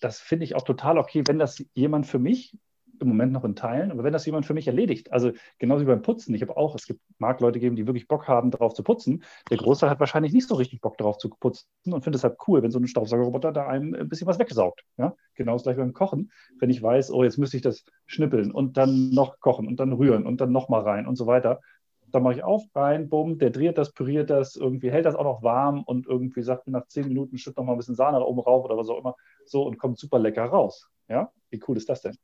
das 0.00 0.20
finde 0.20 0.44
ich 0.44 0.54
auch 0.54 0.62
total 0.62 0.98
okay, 0.98 1.22
wenn 1.26 1.38
das 1.38 1.64
jemand 1.74 2.06
für 2.06 2.18
mich 2.18 2.56
im 3.00 3.08
Moment 3.08 3.32
noch 3.32 3.44
in 3.44 3.54
Teilen, 3.54 3.90
aber 3.90 4.04
wenn 4.04 4.12
das 4.12 4.26
jemand 4.26 4.46
für 4.46 4.54
mich 4.54 4.66
erledigt, 4.66 5.12
also 5.12 5.32
genauso 5.58 5.82
wie 5.82 5.86
beim 5.86 6.02
Putzen, 6.02 6.34
ich 6.34 6.42
habe 6.42 6.56
auch, 6.56 6.74
es 6.74 6.86
gibt, 6.86 7.00
mag 7.18 7.40
Leute 7.40 7.60
geben, 7.60 7.76
die 7.76 7.86
wirklich 7.86 8.08
Bock 8.08 8.28
haben, 8.28 8.50
darauf 8.50 8.74
zu 8.74 8.82
putzen. 8.82 9.22
Der 9.50 9.56
Großteil 9.56 9.90
hat 9.90 10.00
wahrscheinlich 10.00 10.32
nicht 10.32 10.48
so 10.48 10.54
richtig 10.54 10.80
Bock 10.80 10.98
darauf 10.98 11.18
zu 11.18 11.30
putzen 11.30 11.66
und 11.84 12.02
findet 12.02 12.16
es 12.16 12.24
halt 12.24 12.36
cool, 12.46 12.62
wenn 12.62 12.70
so 12.70 12.78
ein 12.78 12.86
Staubsaugerroboter 12.86 13.52
da 13.52 13.66
einem 13.66 13.94
ein 13.94 14.08
bisschen 14.08 14.26
was 14.26 14.38
wegsaugt. 14.38 14.84
Ja? 14.96 15.14
Genau 15.34 15.56
das 15.56 15.76
beim 15.76 15.92
Kochen. 15.92 16.30
Wenn 16.58 16.70
ich 16.70 16.82
weiß, 16.82 17.10
oh, 17.12 17.22
jetzt 17.22 17.38
müsste 17.38 17.56
ich 17.56 17.62
das 17.62 17.84
schnippeln 18.06 18.50
und 18.50 18.76
dann 18.76 19.10
noch 19.10 19.40
kochen 19.40 19.66
und 19.66 19.78
dann 19.80 19.92
rühren 19.92 20.26
und 20.26 20.40
dann 20.40 20.52
nochmal 20.52 20.82
rein 20.82 21.06
und 21.06 21.16
so 21.16 21.26
weiter. 21.26 21.60
Dann 22.10 22.22
mache 22.22 22.34
ich 22.34 22.44
auf, 22.44 22.62
rein, 22.74 23.08
bumm, 23.08 23.38
der 23.38 23.50
dreht 23.50 23.78
das, 23.78 23.92
püriert 23.92 24.30
das, 24.30 24.56
irgendwie 24.56 24.90
hält 24.90 25.06
das 25.06 25.14
auch 25.14 25.24
noch 25.24 25.42
warm 25.42 25.82
und 25.82 26.06
irgendwie 26.06 26.42
sagt 26.42 26.68
nach 26.68 26.86
zehn 26.86 27.08
Minuten, 27.08 27.38
schütt 27.38 27.56
noch 27.56 27.64
mal 27.64 27.72
ein 27.72 27.78
bisschen 27.78 27.94
Sahne 27.94 28.18
da 28.18 28.24
oben 28.24 28.40
rauf 28.40 28.64
oder 28.64 28.76
was 28.76 28.88
auch 28.88 28.98
immer, 28.98 29.14
so 29.44 29.62
und 29.62 29.78
kommt 29.78 29.98
super 29.98 30.18
lecker 30.18 30.44
raus. 30.44 30.88
Ja, 31.08 31.30
wie 31.50 31.60
cool 31.66 31.76
ist 31.76 31.88
das 31.88 32.02
denn? 32.02 32.16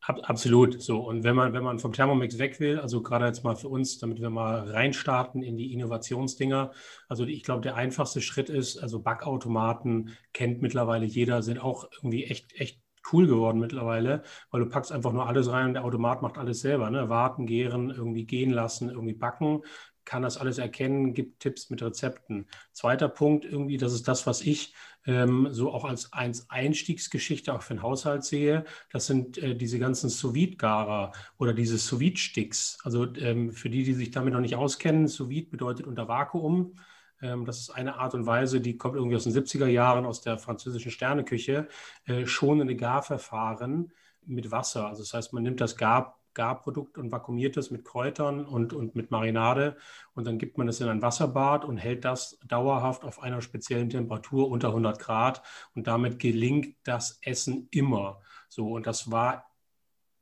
Absolut. 0.00 0.80
So. 0.80 1.00
Und 1.00 1.24
wenn 1.24 1.34
man, 1.34 1.52
wenn 1.52 1.64
man 1.64 1.78
vom 1.78 1.92
Thermomix 1.92 2.38
weg 2.38 2.60
will, 2.60 2.78
also 2.78 3.02
gerade 3.02 3.26
jetzt 3.26 3.42
mal 3.42 3.56
für 3.56 3.68
uns, 3.68 3.98
damit 3.98 4.20
wir 4.20 4.30
mal 4.30 4.70
reinstarten 4.70 5.42
in 5.42 5.56
die 5.56 5.72
Innovationsdinger. 5.72 6.70
Also 7.08 7.24
ich 7.24 7.42
glaube, 7.42 7.62
der 7.62 7.74
einfachste 7.74 8.20
Schritt 8.20 8.48
ist, 8.48 8.78
also 8.78 9.00
Backautomaten 9.00 10.10
kennt 10.32 10.62
mittlerweile 10.62 11.06
jeder, 11.06 11.42
sind 11.42 11.58
auch 11.58 11.88
irgendwie 11.96 12.24
echt, 12.24 12.54
echt 12.54 12.80
cool 13.12 13.26
geworden 13.26 13.60
mittlerweile, 13.60 14.22
weil 14.50 14.60
du 14.60 14.68
packst 14.68 14.92
einfach 14.92 15.12
nur 15.12 15.26
alles 15.26 15.50
rein 15.50 15.68
und 15.68 15.74
der 15.74 15.84
Automat 15.84 16.22
macht 16.22 16.38
alles 16.38 16.60
selber. 16.60 16.90
Ne? 16.90 17.08
Warten, 17.08 17.46
gären, 17.46 17.90
irgendwie 17.90 18.24
gehen 18.24 18.50
lassen, 18.50 18.90
irgendwie 18.90 19.14
backen 19.14 19.62
kann 20.06 20.22
das 20.22 20.38
alles 20.38 20.56
erkennen, 20.56 21.12
gibt 21.12 21.40
Tipps 21.40 21.68
mit 21.68 21.82
Rezepten. 21.82 22.46
Zweiter 22.72 23.08
Punkt, 23.08 23.44
irgendwie, 23.44 23.76
das 23.76 23.92
ist 23.92 24.08
das, 24.08 24.26
was 24.26 24.40
ich 24.40 24.72
ähm, 25.04 25.48
so 25.50 25.72
auch 25.72 25.84
als 25.84 26.12
eins 26.12 26.48
Einstiegsgeschichte 26.48 27.52
auch 27.52 27.62
für 27.62 27.74
den 27.74 27.82
Haushalt 27.82 28.24
sehe. 28.24 28.64
Das 28.90 29.06
sind 29.06 29.36
äh, 29.38 29.54
diese 29.54 29.78
ganzen 29.78 30.08
sous 30.08 30.56
garer 30.56 31.12
oder 31.38 31.52
diese 31.52 31.76
sous 31.76 32.18
sticks 32.18 32.78
Also 32.84 33.12
ähm, 33.16 33.52
für 33.52 33.68
die, 33.68 33.82
die 33.82 33.94
sich 33.94 34.10
damit 34.12 34.32
noch 34.32 34.40
nicht 34.40 34.56
auskennen, 34.56 35.08
sous 35.08 35.28
bedeutet 35.50 35.86
unter 35.86 36.08
Vakuum. 36.08 36.76
Ähm, 37.22 37.44
das 37.44 37.60
ist 37.60 37.70
eine 37.70 37.96
Art 37.96 38.14
und 38.14 38.26
Weise, 38.26 38.60
die 38.60 38.76
kommt 38.76 38.96
irgendwie 38.96 39.16
aus 39.16 39.24
den 39.24 39.32
70er 39.32 39.66
Jahren 39.66 40.04
aus 40.06 40.20
der 40.20 40.38
französischen 40.38 40.90
Sterneküche, 40.90 41.68
äh, 42.06 42.26
schonende 42.26 42.76
Garverfahren 42.76 43.92
mit 44.24 44.50
Wasser. 44.50 44.88
Also 44.88 45.02
das 45.02 45.14
heißt, 45.14 45.32
man 45.32 45.42
nimmt 45.42 45.60
das 45.60 45.76
Gar 45.76 46.16
Garprodukt 46.36 46.98
und 46.98 47.10
vakuumiert 47.10 47.56
es 47.56 47.70
mit 47.72 47.84
Kräutern 47.84 48.44
und, 48.44 48.72
und 48.72 48.94
mit 48.94 49.10
Marinade. 49.10 49.76
Und 50.14 50.26
dann 50.26 50.38
gibt 50.38 50.58
man 50.58 50.68
es 50.68 50.80
in 50.80 50.88
ein 50.88 51.02
Wasserbad 51.02 51.64
und 51.64 51.78
hält 51.78 52.04
das 52.04 52.38
dauerhaft 52.46 53.04
auf 53.04 53.20
einer 53.22 53.40
speziellen 53.40 53.88
Temperatur 53.88 54.48
unter 54.48 54.68
100 54.68 54.98
Grad. 55.00 55.42
Und 55.74 55.86
damit 55.88 56.18
gelingt 56.18 56.76
das 56.84 57.18
Essen 57.22 57.68
immer. 57.70 58.20
So, 58.48 58.72
und 58.74 58.86
das 58.86 59.10
war 59.10 59.50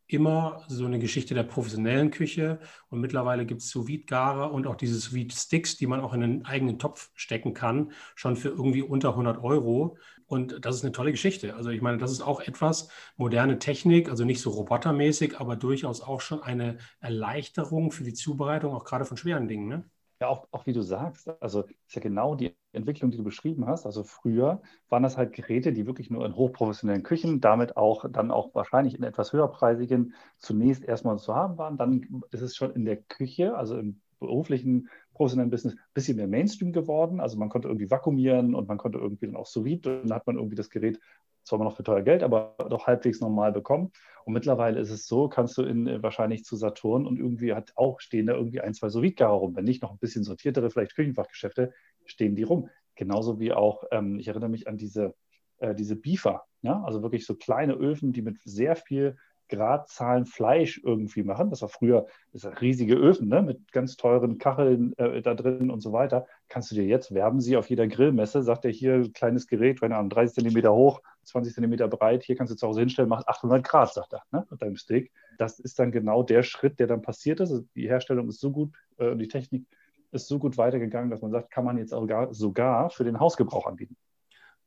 immer 0.06 0.64
so 0.68 0.84
eine 0.84 0.98
Geschichte 0.98 1.34
der 1.34 1.44
professionellen 1.44 2.10
Küche. 2.10 2.60
Und 2.88 3.00
mittlerweile 3.00 3.46
gibt 3.46 3.62
es 3.62 3.70
sous 3.70 3.88
garer 4.06 4.52
und 4.52 4.66
auch 4.66 4.76
diese 4.76 4.96
sous 4.96 5.32
sticks 5.32 5.76
die 5.76 5.86
man 5.86 6.00
auch 6.00 6.12
in 6.12 6.22
einen 6.22 6.44
eigenen 6.44 6.78
Topf 6.78 7.10
stecken 7.14 7.54
kann, 7.54 7.92
schon 8.14 8.36
für 8.36 8.48
irgendwie 8.48 8.82
unter 8.82 9.10
100 9.10 9.42
Euro. 9.42 9.96
Und 10.26 10.64
das 10.64 10.76
ist 10.76 10.84
eine 10.84 10.92
tolle 10.92 11.12
Geschichte. 11.12 11.54
Also 11.54 11.70
ich 11.70 11.82
meine, 11.82 11.98
das 11.98 12.10
ist 12.10 12.22
auch 12.22 12.40
etwas 12.40 12.88
moderne 13.16 13.58
Technik, 13.58 14.08
also 14.08 14.24
nicht 14.24 14.40
so 14.40 14.50
robotermäßig, 14.50 15.38
aber 15.38 15.56
durchaus 15.56 16.00
auch 16.00 16.20
schon 16.20 16.42
eine 16.42 16.78
Erleichterung 17.00 17.92
für 17.92 18.04
die 18.04 18.14
Zubereitung, 18.14 18.74
auch 18.74 18.84
gerade 18.84 19.04
von 19.04 19.16
schweren 19.16 19.48
Dingen. 19.48 19.68
Ne? 19.68 19.90
Ja, 20.20 20.28
auch, 20.28 20.48
auch 20.50 20.66
wie 20.66 20.72
du 20.72 20.82
sagst, 20.82 21.28
also 21.40 21.64
ist 21.86 21.94
ja 21.94 22.00
genau 22.00 22.34
die 22.34 22.56
Entwicklung, 22.74 23.10
die 23.10 23.16
du 23.16 23.24
beschrieben 23.24 23.66
hast. 23.66 23.86
Also 23.86 24.02
früher 24.02 24.62
waren 24.88 25.02
das 25.02 25.16
halt 25.16 25.32
Geräte, 25.32 25.72
die 25.72 25.86
wirklich 25.86 26.10
nur 26.10 26.24
in 26.26 26.36
hochprofessionellen 26.36 27.02
Küchen, 27.02 27.40
damit 27.40 27.76
auch 27.76 28.04
dann 28.10 28.30
auch 28.30 28.54
wahrscheinlich 28.54 28.96
in 28.96 29.04
etwas 29.04 29.32
höherpreisigen 29.32 30.14
zunächst 30.38 30.84
erstmal 30.84 31.18
zu 31.18 31.34
haben 31.34 31.58
waren. 31.58 31.76
Dann 31.76 32.22
ist 32.30 32.42
es 32.42 32.56
schon 32.56 32.72
in 32.74 32.84
der 32.84 32.96
Küche, 32.96 33.56
also 33.56 33.76
im 33.78 34.00
beruflichen 34.20 34.88
professionellen 35.12 35.50
Business, 35.50 35.74
ein 35.74 35.80
bisschen 35.94 36.16
mehr 36.16 36.28
Mainstream 36.28 36.72
geworden. 36.72 37.20
Also 37.20 37.38
man 37.38 37.48
konnte 37.48 37.68
irgendwie 37.68 37.90
vakuumieren 37.90 38.54
und 38.54 38.68
man 38.68 38.78
konnte 38.78 38.98
irgendwie 38.98 39.26
dann 39.26 39.36
auch 39.36 39.46
sous 39.46 39.64
und 39.66 39.84
dann 39.84 40.12
hat 40.12 40.26
man 40.26 40.36
irgendwie 40.36 40.56
das 40.56 40.70
Gerät 40.70 40.98
zwar 41.44 41.58
immer 41.58 41.66
noch 41.66 41.76
für 41.76 41.82
teuer 41.82 42.02
Geld, 42.02 42.22
aber 42.22 42.56
doch 42.70 42.86
halbwegs 42.86 43.20
normal 43.20 43.52
bekommen. 43.52 43.92
Und 44.24 44.32
mittlerweile 44.32 44.80
ist 44.80 44.90
es 44.90 45.06
so, 45.06 45.28
kannst 45.28 45.56
du 45.58 45.62
in, 45.62 45.86
äh, 45.86 46.02
wahrscheinlich 46.02 46.44
zu 46.44 46.56
Saturn 46.56 47.06
und 47.06 47.18
irgendwie 47.18 47.52
hat 47.54 47.72
auch 47.76 48.00
stehen 48.00 48.26
da 48.26 48.34
irgendwie 48.34 48.60
ein, 48.60 48.74
zwei 48.74 48.88
sous 48.88 49.04
rum. 49.20 49.54
Wenn 49.54 49.64
nicht 49.64 49.82
noch 49.82 49.92
ein 49.92 49.98
bisschen 49.98 50.24
sortiertere, 50.24 50.70
vielleicht 50.70 50.96
Küchenfachgeschäfte, 50.96 51.72
stehen 52.06 52.36
die 52.36 52.42
rum. 52.42 52.68
Genauso 52.94 53.40
wie 53.40 53.52
auch, 53.52 53.84
ähm, 53.90 54.18
ich 54.18 54.28
erinnere 54.28 54.50
mich 54.50 54.68
an 54.68 54.76
diese, 54.76 55.14
äh, 55.58 55.74
diese 55.74 55.96
Beefer, 55.96 56.44
ja? 56.62 56.82
also 56.84 57.02
wirklich 57.02 57.26
so 57.26 57.34
kleine 57.34 57.74
Öfen, 57.74 58.12
die 58.12 58.22
mit 58.22 58.40
sehr 58.44 58.76
viel 58.76 59.16
Gradzahlen 59.48 60.24
Fleisch 60.26 60.80
irgendwie 60.82 61.22
machen. 61.22 61.50
Das 61.50 61.62
war 61.62 61.68
früher 61.68 62.06
das 62.32 62.44
riesige 62.60 62.94
Öfen 62.94 63.28
ne? 63.28 63.42
mit 63.42 63.72
ganz 63.72 63.96
teuren 63.96 64.38
Kacheln 64.38 64.96
äh, 64.96 65.20
da 65.20 65.34
drin 65.34 65.70
und 65.70 65.80
so 65.80 65.92
weiter. 65.92 66.26
Kannst 66.48 66.70
du 66.70 66.74
dir 66.74 66.84
jetzt, 66.84 67.12
werben 67.12 67.40
sie 67.40 67.56
auf 67.56 67.68
jeder 67.68 67.86
Grillmesse, 67.86 68.42
sagt 68.42 68.64
er 68.64 68.70
hier, 68.70 69.10
kleines 69.12 69.46
Gerät, 69.46 69.80
keine 69.80 69.96
Ahnung, 69.96 70.10
30 70.10 70.34
Zentimeter 70.36 70.72
hoch, 70.72 71.02
20 71.24 71.54
Zentimeter 71.54 71.88
breit, 71.88 72.22
hier 72.22 72.36
kannst 72.36 72.52
du 72.52 72.56
zu 72.56 72.66
Hause 72.66 72.80
hinstellen, 72.80 73.08
macht 73.08 73.28
800 73.28 73.64
Grad, 73.64 73.92
sagt 73.92 74.14
er, 74.14 74.22
ne? 74.32 74.46
mit 74.50 74.62
deinem 74.62 74.76
Steak. 74.76 75.12
Das 75.38 75.58
ist 75.58 75.78
dann 75.78 75.92
genau 75.92 76.22
der 76.22 76.42
Schritt, 76.42 76.78
der 76.80 76.86
dann 76.86 77.02
passiert 77.02 77.40
ist. 77.40 77.50
Also 77.50 77.64
die 77.74 77.88
Herstellung 77.88 78.28
ist 78.28 78.40
so 78.40 78.50
gut, 78.50 78.72
äh, 78.98 79.14
die 79.16 79.28
Technik 79.28 79.66
ist 80.14 80.28
so 80.28 80.38
gut 80.38 80.56
weitergegangen, 80.56 81.10
dass 81.10 81.22
man 81.22 81.30
sagt, 81.30 81.50
kann 81.50 81.64
man 81.64 81.78
jetzt 81.78 81.90
sogar, 81.90 82.90
für 82.90 83.04
den 83.04 83.20
Hausgebrauch 83.20 83.66
anbieten. 83.66 83.96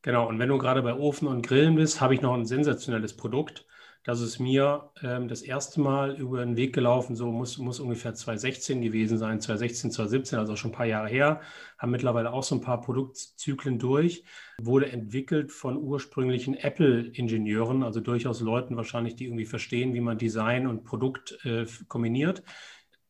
Genau, 0.01 0.27
und 0.27 0.39
wenn 0.39 0.49
du 0.49 0.57
gerade 0.57 0.83
bei 0.83 0.93
Ofen 0.93 1.27
und 1.27 1.45
Grillen 1.45 1.75
bist, 1.75 2.01
habe 2.01 2.13
ich 2.13 2.21
noch 2.21 2.33
ein 2.33 2.45
sensationelles 2.45 3.15
Produkt 3.15 3.65
dass 4.07 4.21
es 4.21 4.39
mir 4.39 4.89
ähm, 5.03 5.27
das 5.27 5.41
erste 5.41 5.81
Mal 5.81 6.15
über 6.15 6.39
den 6.39 6.55
Weg 6.55 6.73
gelaufen, 6.73 7.17
so 7.17 7.29
muss, 7.29 7.57
muss 7.57 7.81
ungefähr 7.81 8.13
2016 8.13 8.81
gewesen 8.81 9.17
sein, 9.17 9.41
2016, 9.41 9.91
2017, 9.91 10.39
also 10.39 10.55
schon 10.55 10.71
ein 10.71 10.75
paar 10.75 10.85
Jahre 10.85 11.09
her, 11.09 11.41
haben 11.77 11.91
mittlerweile 11.91 12.31
auch 12.31 12.43
so 12.43 12.55
ein 12.55 12.61
paar 12.61 12.79
Produktzyklen 12.79 13.79
durch, 13.79 14.23
wurde 14.61 14.89
entwickelt 14.93 15.51
von 15.51 15.75
ursprünglichen 15.75 16.53
Apple-Ingenieuren, 16.53 17.83
also 17.83 17.99
durchaus 17.99 18.39
Leuten 18.39 18.77
wahrscheinlich, 18.77 19.17
die 19.17 19.25
irgendwie 19.25 19.45
verstehen, 19.45 19.93
wie 19.93 19.99
man 19.99 20.17
Design 20.17 20.67
und 20.67 20.85
Produkt 20.85 21.37
äh, 21.43 21.65
kombiniert. 21.89 22.43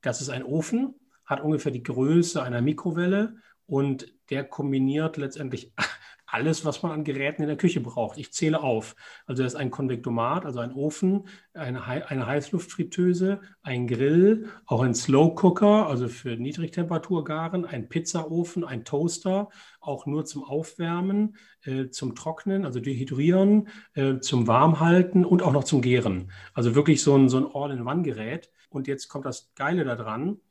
Das 0.01 0.19
ist 0.19 0.29
ein 0.29 0.43
Ofen, 0.43 0.95
hat 1.27 1.41
ungefähr 1.41 1.71
die 1.71 1.83
Größe 1.83 2.41
einer 2.41 2.61
Mikrowelle 2.61 3.35
und 3.67 4.07
der 4.29 4.45
kombiniert 4.45 5.17
letztendlich 5.17 5.73
alles, 6.29 6.65
was 6.65 6.83
man 6.83 6.91
an 6.91 7.03
Geräten 7.05 7.41
in 7.41 7.47
der 7.47 7.57
Küche 7.57 7.79
braucht. 7.79 8.17
Ich 8.17 8.33
zähle 8.33 8.61
auf. 8.61 8.95
Also 9.25 9.43
das 9.43 9.53
ist 9.53 9.59
ein 9.59 9.71
Konvektomat, 9.71 10.45
also 10.45 10.59
ein 10.59 10.73
Ofen, 10.73 11.27
eine, 11.53 11.85
eine 11.85 12.27
Heißluftfritteuse, 12.27 13.39
ein 13.61 13.87
Grill, 13.87 14.49
auch 14.65 14.81
ein 14.81 14.93
Slow 14.93 15.35
Cooker, 15.35 15.87
also 15.87 16.09
für 16.09 16.35
Niedrigtemperaturgaren, 16.35 17.65
ein 17.65 17.87
Pizzaofen, 17.87 18.65
ein 18.65 18.83
Toaster, 18.83 19.49
auch 19.79 20.05
nur 20.05 20.25
zum 20.25 20.43
Aufwärmen, 20.43 21.37
äh, 21.63 21.89
zum 21.89 22.13
Trocknen, 22.13 22.65
also 22.65 22.81
Dehydrieren, 22.81 23.69
äh, 23.93 24.19
zum 24.19 24.47
Warmhalten 24.47 25.23
und 25.23 25.41
auch 25.41 25.53
noch 25.53 25.63
zum 25.63 25.81
Gären. 25.81 26.31
Also 26.53 26.75
wirklich 26.75 27.01
so 27.01 27.15
ein, 27.15 27.29
so 27.29 27.37
ein 27.37 27.47
All-in-One-Gerät. 27.53 28.49
Und 28.69 28.87
jetzt 28.87 29.07
kommt 29.07 29.25
das 29.25 29.53
Geile 29.55 29.85
daran, 29.85 30.41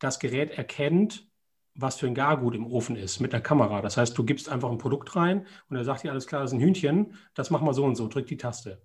das 0.00 0.18
Gerät 0.18 0.50
erkennt, 0.50 1.30
was 1.74 1.98
für 1.98 2.06
ein 2.06 2.14
Gargut 2.14 2.54
im 2.54 2.66
Ofen 2.66 2.96
ist 2.96 3.20
mit 3.20 3.32
der 3.32 3.40
Kamera. 3.40 3.80
Das 3.80 3.96
heißt, 3.96 4.16
du 4.18 4.24
gibst 4.24 4.48
einfach 4.48 4.70
ein 4.70 4.78
Produkt 4.78 5.14
rein 5.14 5.46
und 5.68 5.76
er 5.76 5.84
sagt 5.84 6.02
dir, 6.02 6.10
alles 6.10 6.26
klar, 6.26 6.42
das 6.42 6.50
ist 6.50 6.58
ein 6.58 6.60
Hühnchen, 6.60 7.14
das 7.34 7.50
machen 7.50 7.66
wir 7.66 7.74
so 7.74 7.84
und 7.84 7.94
so, 7.94 8.08
drück 8.08 8.26
die 8.26 8.36
Taste. 8.36 8.82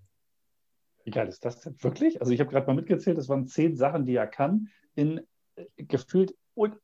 Wie 1.04 1.12
geil 1.12 1.28
ist 1.28 1.44
das 1.46 1.62
denn 1.62 1.76
wirklich? 1.82 2.22
Also 2.22 2.32
ich 2.32 2.40
habe 2.40 2.52
gerade 2.52 2.68
mal 2.68 2.76
mitgezählt, 2.76 3.18
das 3.18 3.30
waren 3.30 3.48
zehn 3.48 3.76
Sachen, 3.76 4.06
die 4.06 4.16
er 4.16 4.28
kann, 4.28 4.70
in 4.96 5.22
äh, 5.56 5.66
gefühlt 5.78 6.36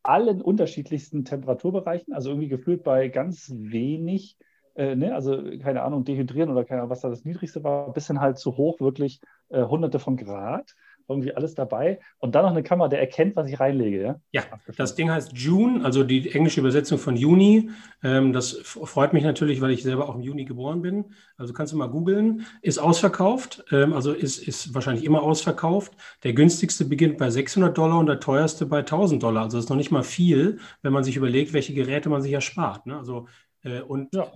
allen 0.04 0.42
unterschiedlichsten 0.42 1.24
Temperaturbereichen, 1.24 2.14
also 2.14 2.30
irgendwie 2.30 2.50
gefühlt 2.50 2.84
bei 2.84 3.08
ganz 3.08 3.52
wenig, 3.56 4.38
äh, 4.76 4.96
ne? 4.96 5.16
also 5.16 5.42
keine 5.60 5.84
Ahnung, 5.84 6.04
dehydrieren 6.04 6.50
oder 6.50 6.66
keine 6.66 6.82
Ahnung, 6.82 6.92
was 6.92 7.02
da 7.02 7.10
das 7.10 7.24
Niedrigste 7.24 7.64
war, 7.64 7.94
bis 7.94 8.08
hin 8.08 8.20
halt 8.20 8.38
zu 8.38 8.58
hoch, 8.58 8.82
wirklich 8.82 9.22
äh, 9.50 9.64
hunderte 9.64 10.00
von 10.00 10.18
Grad 10.18 10.76
irgendwie 11.08 11.34
alles 11.34 11.56
dabei. 11.56 12.00
Und 12.20 12.36
dann 12.36 12.44
noch 12.44 12.52
eine 12.52 12.64
Kamera, 12.64 12.88
der 12.88 13.00
erkennt, 13.00 13.36
was 13.36 13.48
ich 13.48 13.60
reinlege. 13.60 14.02
Ja, 14.02 14.20
ja 14.32 14.44
das 14.78 14.96
Ding 14.96 15.10
heißt 15.10 15.34
June, 15.34 15.84
also 15.84 16.04
die 16.04 16.32
englische 16.32 16.60
Übersetzung 16.60 16.98
von 16.98 17.16
Juni. 17.16 17.70
Ähm, 18.04 18.34
das 18.34 18.54
freut 18.64 19.14
mich 19.14 19.24
natürlich, 19.24 19.62
weil 19.62 19.72
ich 19.72 19.84
selber 19.84 20.10
auch 20.10 20.16
im 20.16 20.22
Juni 20.22 20.46
geboren 20.46 20.82
bin. 20.82 21.14
Also 21.38 21.54
kannst 21.54 21.74
du 21.74 21.78
mal 21.78 21.88
googeln. 21.88 22.46
Ist 22.62 22.80
ausverkauft, 22.80 23.64
ähm, 23.72 23.94
also 23.94 24.14
ist, 24.14 24.48
ist 24.48 24.74
wahrscheinlich 24.74 25.06
immer 25.06 25.22
ausverkauft. 25.24 25.94
Der 26.24 26.34
günstigste 26.34 26.86
beginnt 26.86 27.18
bei 27.18 27.30
600 27.30 27.78
Dollar 27.78 28.00
und 28.00 28.08
der 28.08 28.20
teuerste 28.20 28.66
bei 28.66 28.80
1000 28.80 29.22
Dollar. 29.22 29.44
Also 29.44 29.58
das 29.58 29.66
ist 29.66 29.70
noch 29.70 29.78
nicht 29.78 29.92
mal 29.92 30.04
viel, 30.04 30.60
wenn 30.82 30.94
man 30.94 31.04
sich 31.04 31.18
überlegt, 31.18 31.54
welche 31.54 31.74
Geräte 31.74 32.10
man 32.10 32.22
sich 32.22 32.34
erspart. 32.34 32.86
Ne? 32.86 32.98
Also, 32.98 33.28
äh, 33.64 33.82
und 33.82 34.14
ja 34.14 34.32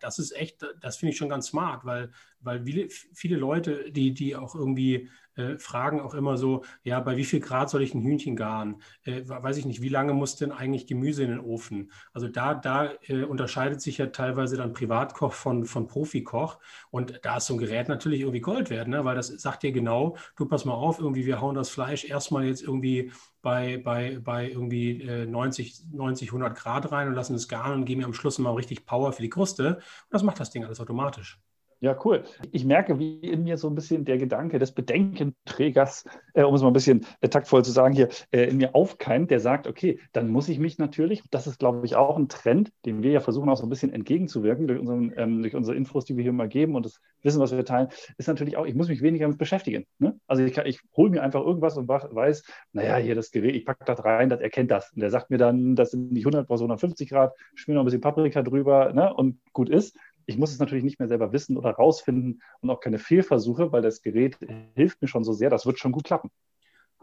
das 0.00 0.18
ist 0.18 0.34
echt, 0.36 0.64
das 0.80 0.96
finde 0.96 1.12
ich 1.12 1.18
schon 1.18 1.28
ganz 1.28 1.48
smart, 1.48 1.84
weil, 1.84 2.10
weil 2.40 2.64
viele, 2.64 2.88
viele 2.88 3.36
Leute, 3.36 3.90
die, 3.90 4.12
die 4.12 4.36
auch 4.36 4.54
irgendwie 4.54 5.08
äh, 5.36 5.58
fragen 5.58 6.00
auch 6.00 6.14
immer 6.14 6.36
so, 6.36 6.64
ja, 6.82 7.00
bei 7.00 7.16
wie 7.16 7.24
viel 7.24 7.40
Grad 7.40 7.70
soll 7.70 7.82
ich 7.82 7.94
ein 7.94 8.02
Hühnchen 8.02 8.36
garen? 8.36 8.82
Äh, 9.04 9.22
weiß 9.26 9.56
ich 9.58 9.66
nicht, 9.66 9.82
wie 9.82 9.88
lange 9.88 10.12
muss 10.14 10.36
denn 10.36 10.52
eigentlich 10.52 10.86
Gemüse 10.86 11.22
in 11.24 11.30
den 11.30 11.40
Ofen? 11.40 11.90
Also 12.12 12.28
da, 12.28 12.54
da 12.54 12.90
äh, 13.06 13.24
unterscheidet 13.24 13.80
sich 13.80 13.98
ja 13.98 14.06
teilweise 14.06 14.56
dann 14.56 14.72
Privatkoch 14.72 15.32
von, 15.32 15.64
von 15.64 15.86
Profikoch. 15.86 16.58
Und 16.90 17.20
da 17.22 17.36
ist 17.36 17.46
so 17.46 17.54
ein 17.54 17.58
Gerät 17.58 17.88
natürlich 17.88 18.20
irgendwie 18.20 18.40
Gold 18.40 18.70
wert, 18.70 18.88
ne? 18.88 19.04
weil 19.04 19.14
das 19.16 19.28
sagt 19.28 19.62
dir 19.62 19.72
genau, 19.72 20.16
du 20.36 20.46
pass 20.46 20.64
mal 20.64 20.74
auf, 20.74 20.98
irgendwie 20.98 21.26
wir 21.26 21.40
hauen 21.40 21.54
das 21.54 21.68
Fleisch 21.68 22.04
erstmal 22.04 22.44
jetzt 22.44 22.62
irgendwie 22.62 23.12
bei, 23.42 23.78
bei, 23.78 24.18
bei 24.18 24.48
irgendwie 24.48 25.04
90, 25.26 25.84
90, 25.92 26.28
100 26.28 26.56
Grad 26.56 26.90
rein 26.92 27.08
und 27.08 27.14
lassen 27.14 27.34
es 27.34 27.48
garen 27.48 27.74
und 27.74 27.84
geben 27.84 28.00
mir 28.00 28.06
am 28.06 28.14
Schluss 28.14 28.38
mal 28.38 28.52
richtig 28.54 28.86
Power 28.86 29.12
für 29.12 29.22
die 29.22 29.30
Kruste. 29.30 29.76
Und 29.76 29.82
das 30.10 30.22
macht 30.22 30.40
das 30.40 30.50
Ding 30.50 30.64
alles 30.64 30.80
automatisch. 30.80 31.38
Ja, 31.80 31.94
cool. 32.06 32.24
Ich 32.52 32.64
merke, 32.64 32.98
wie 32.98 33.18
in 33.20 33.44
mir 33.44 33.58
so 33.58 33.68
ein 33.68 33.74
bisschen 33.74 34.06
der 34.06 34.16
Gedanke 34.16 34.58
des 34.58 34.72
Bedenkenträgers, 34.72 36.04
äh, 36.32 36.42
um 36.42 36.54
es 36.54 36.62
mal 36.62 36.68
ein 36.68 36.72
bisschen 36.72 37.04
äh, 37.20 37.28
taktvoll 37.28 37.64
zu 37.64 37.70
sagen, 37.70 37.94
hier 37.94 38.08
äh, 38.30 38.44
in 38.44 38.56
mir 38.56 38.74
aufkeimt, 38.74 39.30
der 39.30 39.40
sagt, 39.40 39.66
okay, 39.66 40.00
dann 40.12 40.28
muss 40.28 40.48
ich 40.48 40.58
mich 40.58 40.78
natürlich, 40.78 41.22
das 41.30 41.46
ist, 41.46 41.58
glaube 41.58 41.84
ich, 41.84 41.94
auch 41.94 42.16
ein 42.16 42.28
Trend, 42.28 42.72
den 42.86 43.02
wir 43.02 43.10
ja 43.10 43.20
versuchen 43.20 43.50
auch 43.50 43.58
so 43.58 43.66
ein 43.66 43.68
bisschen 43.68 43.92
entgegenzuwirken 43.92 44.66
durch, 44.66 44.80
unseren, 44.80 45.12
ähm, 45.18 45.42
durch 45.42 45.54
unsere 45.54 45.76
Infos, 45.76 46.06
die 46.06 46.16
wir 46.16 46.22
hier 46.22 46.32
mal 46.32 46.48
geben 46.48 46.76
und 46.76 46.86
das 46.86 46.98
Wissen, 47.22 47.40
was 47.40 47.54
wir 47.54 47.64
teilen, 47.64 47.88
ist 48.16 48.28
natürlich 48.28 48.56
auch, 48.56 48.64
ich 48.64 48.74
muss 48.74 48.88
mich 48.88 49.02
weniger 49.02 49.26
damit 49.26 49.38
beschäftigen. 49.38 49.84
Ne? 49.98 50.18
Also 50.26 50.44
ich, 50.44 50.56
ich 50.56 50.80
hole 50.96 51.10
mir 51.10 51.22
einfach 51.22 51.44
irgendwas 51.44 51.76
und 51.76 51.88
weiß, 51.88 52.42
naja, 52.72 52.96
hier 52.96 53.14
das 53.14 53.32
Gerät, 53.32 53.54
ich 53.54 53.66
packe 53.66 53.84
das 53.84 54.02
rein, 54.02 54.30
das 54.30 54.40
erkennt 54.40 54.70
das. 54.70 54.92
Und 54.92 55.00
der 55.00 55.10
sagt 55.10 55.28
mir 55.30 55.38
dann, 55.38 55.76
das 55.76 55.90
sind 55.90 56.10
nicht 56.10 56.24
100, 56.24 56.48
sondern 56.48 56.78
150 56.78 57.10
Grad, 57.10 57.34
schmier 57.54 57.74
noch 57.74 57.82
ein 57.82 57.84
bisschen 57.84 58.00
Paprika 58.00 58.42
drüber 58.42 58.92
ne, 58.94 59.12
und 59.12 59.40
gut 59.52 59.68
ist. 59.68 59.98
Ich 60.26 60.36
muss 60.36 60.52
es 60.52 60.58
natürlich 60.58 60.84
nicht 60.84 60.98
mehr 60.98 61.08
selber 61.08 61.32
wissen 61.32 61.56
oder 61.56 61.70
rausfinden 61.70 62.42
und 62.60 62.70
auch 62.70 62.80
keine 62.80 62.98
Fehlversuche, 62.98 63.72
weil 63.72 63.82
das 63.82 64.02
Gerät 64.02 64.38
hilft 64.74 65.00
mir 65.00 65.08
schon 65.08 65.24
so 65.24 65.32
sehr, 65.32 65.50
das 65.50 65.66
wird 65.66 65.78
schon 65.78 65.92
gut 65.92 66.04
klappen. 66.04 66.30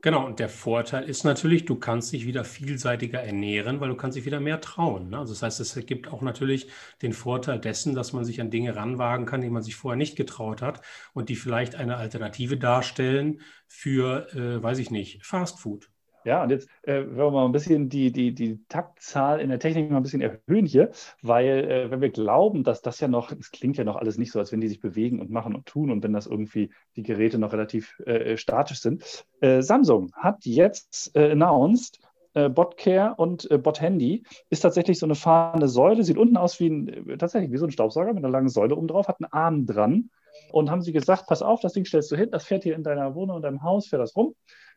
Genau, 0.04 0.26
und 0.26 0.40
der 0.40 0.50
Vorteil 0.50 1.06
ist 1.06 1.24
natürlich, 1.24 1.64
du 1.64 1.76
kannst 1.76 2.12
dich 2.12 2.26
wieder 2.26 2.44
vielseitiger 2.44 3.22
ernähren, 3.22 3.80
weil 3.80 3.88
du 3.88 3.96
kannst 3.96 4.18
dich 4.18 4.26
wieder 4.26 4.42
mehr 4.42 4.60
trauen. 4.60 5.12
Ne? 5.12 5.20
Also 5.20 5.34
das 5.34 5.44
heißt, 5.44 5.62
es 5.62 5.86
gibt 5.86 6.10
auch 6.10 6.22
natürlich 6.22 6.68
den 7.02 7.14
Vorteil 7.14 7.58
dessen, 7.58 7.96
dass 7.96 8.12
man 8.12 8.26
sich 8.26 8.42
an 8.42 8.52
Dinge 8.52 8.76
ranwagen 8.76 9.26
kann, 9.26 9.40
die 9.40 9.50
man 9.50 9.64
sich 9.64 9.78
vorher 9.78 9.96
nicht 9.96 10.18
getraut 10.18 10.62
hat 10.62 10.82
und 11.14 11.30
die 11.30 11.38
vielleicht 11.38 11.76
eine 11.76 11.96
Alternative 11.96 12.58
darstellen 12.58 13.40
für, 13.70 14.28
äh, 14.36 14.62
weiß 14.62 14.80
ich 14.80 14.92
nicht, 14.92 15.26
Fast 15.26 15.62
Food. 15.62 15.90
Ja, 16.26 16.44
und 16.44 16.50
jetzt 16.50 16.70
äh, 16.84 17.06
wenn 17.06 17.18
wir 17.18 17.32
mal 17.32 17.46
ein 17.46 17.52
bisschen 17.52 17.90
die, 17.90 18.12
die, 18.12 18.34
die 18.34 18.64
Taktzahl 18.70 19.40
in 19.40 19.50
der 19.50 19.60
Technik 19.60 19.90
mal 19.90 19.98
ein 19.98 20.04
bisschen 20.04 20.22
erhöhen 20.22 20.66
hier, 20.66 20.92
weil 21.22 21.70
äh, 21.70 21.92
wenn 21.92 22.02
wir 22.02 22.10
glauben, 22.10 22.64
dass 22.64 22.82
das 22.82 23.00
ja 23.00 23.08
noch, 23.08 23.32
es 23.32 23.52
klingt 23.52 23.78
ja 23.78 23.84
noch 23.84 23.96
alles 23.96 24.18
nicht 24.18 24.32
so, 24.32 24.40
als 24.40 24.52
wenn 24.52 24.62
die 24.62 24.68
sich 24.68 24.80
bewegen 24.80 25.20
und 25.20 25.30
machen 25.30 25.56
und 25.56 25.66
tun 25.66 25.92
und 25.92 26.04
wenn 26.04 26.14
das 26.14 26.28
irgendwie 26.28 26.72
die 26.96 27.04
Geräte 27.04 27.38
noch 27.38 27.54
relativ 27.54 28.00
äh, 28.06 28.38
statisch 28.38 28.80
sind. 28.80 29.26
Äh, 29.42 29.62
Samsung 29.62 30.12
hat 30.16 30.46
jetzt 30.46 31.16
äh, 31.16 31.32
announced, 31.32 32.00
äh, 32.34 32.50
Botcare 32.50 33.16
und 33.16 33.50
äh, 33.52 33.58
Bot 33.58 33.82
Handy 33.82 34.24
ist 34.50 34.62
tatsächlich 34.62 35.00
so 35.00 35.06
eine 35.06 35.16
fahrende 35.16 35.68
Säule, 35.68 36.04
sieht 36.04 36.18
unten 36.18 36.38
aus 36.38 36.60
wie 36.60 36.70
ein, 36.70 37.18
tatsächlich 37.20 37.52
wie 37.52 37.58
so 37.58 37.66
ein 37.66 37.72
Staubsauger 37.72 38.14
mit 38.14 38.24
einer 38.24 38.32
langen 38.32 38.50
Säule 38.50 38.76
oben 38.76 38.88
drauf, 38.88 39.08
hat 39.08 39.18
einen 39.22 39.32
Arm 39.32 39.66
dran. 39.66 40.10
Und 40.52 40.72
haben 40.72 40.82
sie 40.82 40.94
gesagt, 40.94 41.28
pass 41.28 41.44
auf, 41.44 41.62
das 41.62 41.74
Ding 41.74 41.86
stellst 41.86 42.12
du 42.12 42.16
hin, 42.16 42.32
das 42.32 42.46
fährt 42.46 42.64
hier 42.64 42.76
in 42.76 42.82
deiner 42.82 43.14
Wohnung, 43.14 43.38
in 43.38 43.44
deinem 43.44 43.62
Haus, 43.62 43.88
fährt 43.88 44.02
das 44.02 44.16
rum 44.16 44.34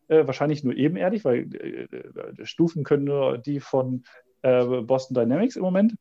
äh, 0.08 0.26
wahrscheinlich 0.26 0.64
nur 0.64 0.74
ebenerdig, 0.74 1.24
weil 1.24 1.52
äh, 1.54 1.84
äh, 1.84 2.46
Stufen 2.46 2.84
können 2.84 3.04
nur 3.04 3.38
die 3.38 3.60
von 3.60 4.04
äh, 4.42 4.64
Boston 4.82 5.14
Dynamics 5.14 5.56
im 5.56 5.62
Moment, 5.62 5.94